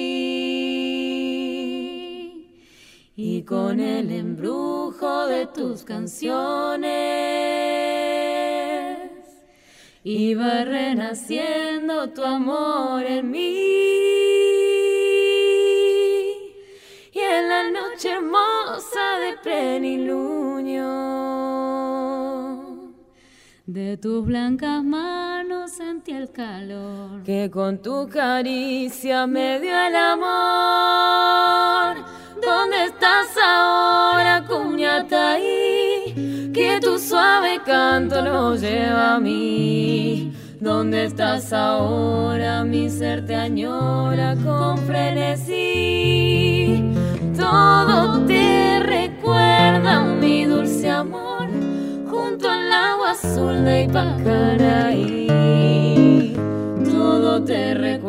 [3.19, 6.91] Y con el embrujo de tus canciones
[10.05, 13.39] iba renaciendo tu amor en mí.
[17.11, 20.85] Y en la noche hermosa de plenilunio
[23.65, 27.23] De tus blancas manos sentí el calor.
[27.23, 31.57] que con tu caricia me dio el amor.
[32.69, 36.51] ¿Dónde estás ahora, Cuñataí?
[36.53, 40.33] Que tu suave canto nos lleva a mí.
[40.59, 42.65] ¿Dónde estás ahora?
[42.65, 46.83] Mi ser te añora con frenesí.
[47.39, 51.47] Todo te recuerda mi dulce amor
[52.11, 55.29] junto al agua azul de Ipacaraí.
[56.85, 58.06] Todo te recuerda,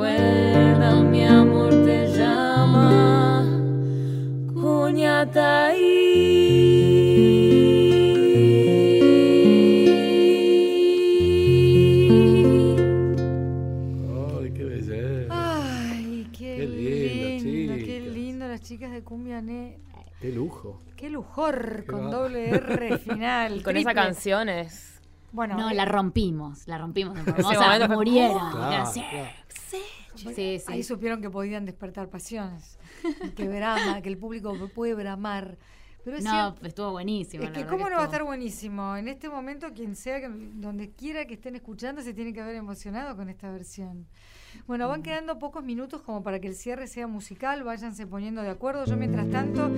[13.19, 15.27] Ay, qué belleza.
[15.29, 19.43] Ay, qué, Qué lindo, lindo, qué lindo las chicas de Cumbia.
[20.19, 20.81] Qué lujo.
[20.95, 22.11] Qué lujor Qué con va.
[22.11, 23.63] doble R final.
[23.63, 23.93] Con esa triple.
[23.93, 24.99] canción es.
[25.31, 28.37] Bueno, No, eh, la rompimos, la rompimos en Ese Formosa, murieron.
[28.51, 29.29] Claro, claro.
[30.17, 30.63] Sí, sí.
[30.67, 32.77] ahí supieron que podían despertar pasiones.
[33.35, 35.57] que brama, que el público puede bramar.
[36.03, 37.43] Pero es No, cierto- estuvo buenísimo.
[37.43, 38.95] Es que cómo no va a estar buenísimo.
[38.95, 42.55] En este momento, quien sea, que- donde quiera que estén escuchando, se tiene que haber
[42.55, 44.07] emocionado con esta versión.
[44.67, 48.49] Bueno, van quedando pocos minutos como para que el cierre sea musical, váyanse poniendo de
[48.49, 48.85] acuerdo.
[48.85, 49.69] Yo mientras tanto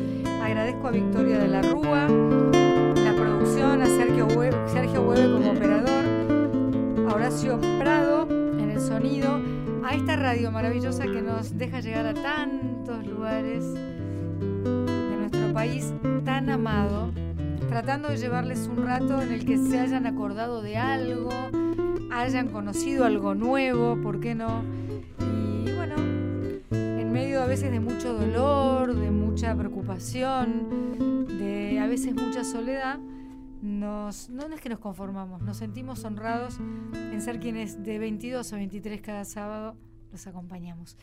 [0.43, 7.09] agradezco a Victoria de la Rúa, la producción, a Sergio Hue- Sergio Hueve como operador,
[7.09, 9.41] a Horacio Prado en el sonido,
[9.83, 15.93] a esta radio maravillosa que nos deja llegar a tantos lugares de nuestro país
[16.25, 17.11] tan amado.
[17.69, 21.29] tratando de llevarles un rato en el que se hayan acordado de algo,
[22.09, 24.63] hayan conocido algo nuevo, ¿por qué no?
[25.19, 25.95] Y bueno,
[26.71, 32.97] en medio a veces de mucho dolor, de mucha preocupación, de a veces mucha soledad,
[33.61, 38.55] nos, no es que nos conformamos, nos sentimos honrados en ser quienes de 22 a
[38.55, 39.75] 23 cada sábado
[40.11, 40.97] los acompañamos.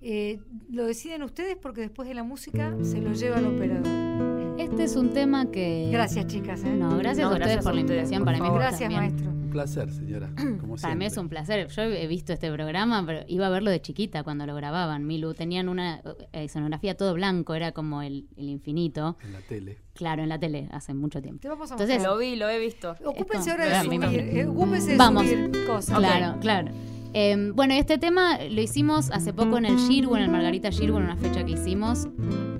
[0.00, 0.40] Eh,
[0.70, 4.58] lo deciden ustedes porque después de la música se lo lleva el operador.
[4.58, 5.88] Este es un tema que.
[5.92, 6.62] Gracias, chicas.
[6.64, 6.74] ¿eh?
[6.76, 8.18] No, gracias No, a ustedes gracias por la invitación.
[8.20, 8.60] por Para mí favor.
[8.60, 9.00] Gracias, también.
[9.00, 9.41] maestro.
[9.52, 10.30] Un placer, señora.
[10.60, 11.68] Como Para mí es un placer.
[11.68, 15.06] Yo he visto este programa, pero iba a verlo de chiquita cuando lo grababan.
[15.06, 15.98] Milu tenían una
[16.32, 19.18] eh, escenografía todo blanco, era como el, el infinito.
[19.22, 19.78] En la tele.
[19.94, 21.40] Claro, en la tele hace mucho tiempo.
[21.42, 22.02] Te vamos a Entonces.
[22.02, 22.96] Lo vi, lo he visto.
[23.04, 25.26] Ocúpense esto- ahora de subir, eh, ocúpense de Vamos.
[25.28, 25.98] subir cosas.
[25.98, 26.72] Claro, claro.
[27.12, 30.96] Eh, bueno, este tema lo hicimos hace poco en el Shirgu, en el Margarita Shirgu,
[30.96, 32.08] en una fecha que hicimos,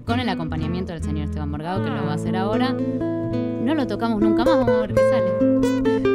[0.05, 2.72] con el acompañamiento del señor Esteban Morgado, que lo va a hacer ahora.
[2.74, 6.11] No lo tocamos nunca más, vamos a ver qué sale.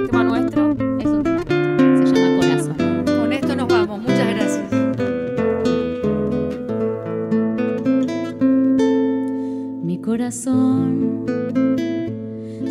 [10.07, 11.25] Corazón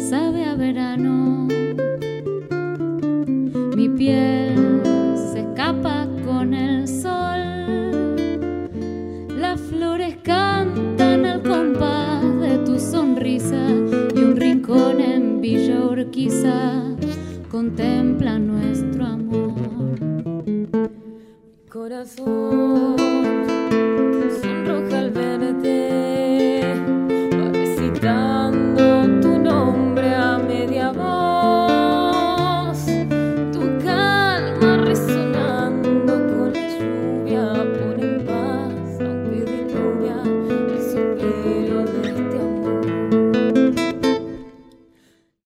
[0.09, 1.47] sabe a verano.
[3.77, 4.81] Mi piel
[5.15, 8.17] se escapa con el sol.
[9.39, 13.69] Las flores cantan al compás de tu sonrisa
[14.15, 16.85] y un rincón en Villa Urquiza
[17.51, 19.99] contempla nuestro amor.
[21.69, 22.97] Corazón.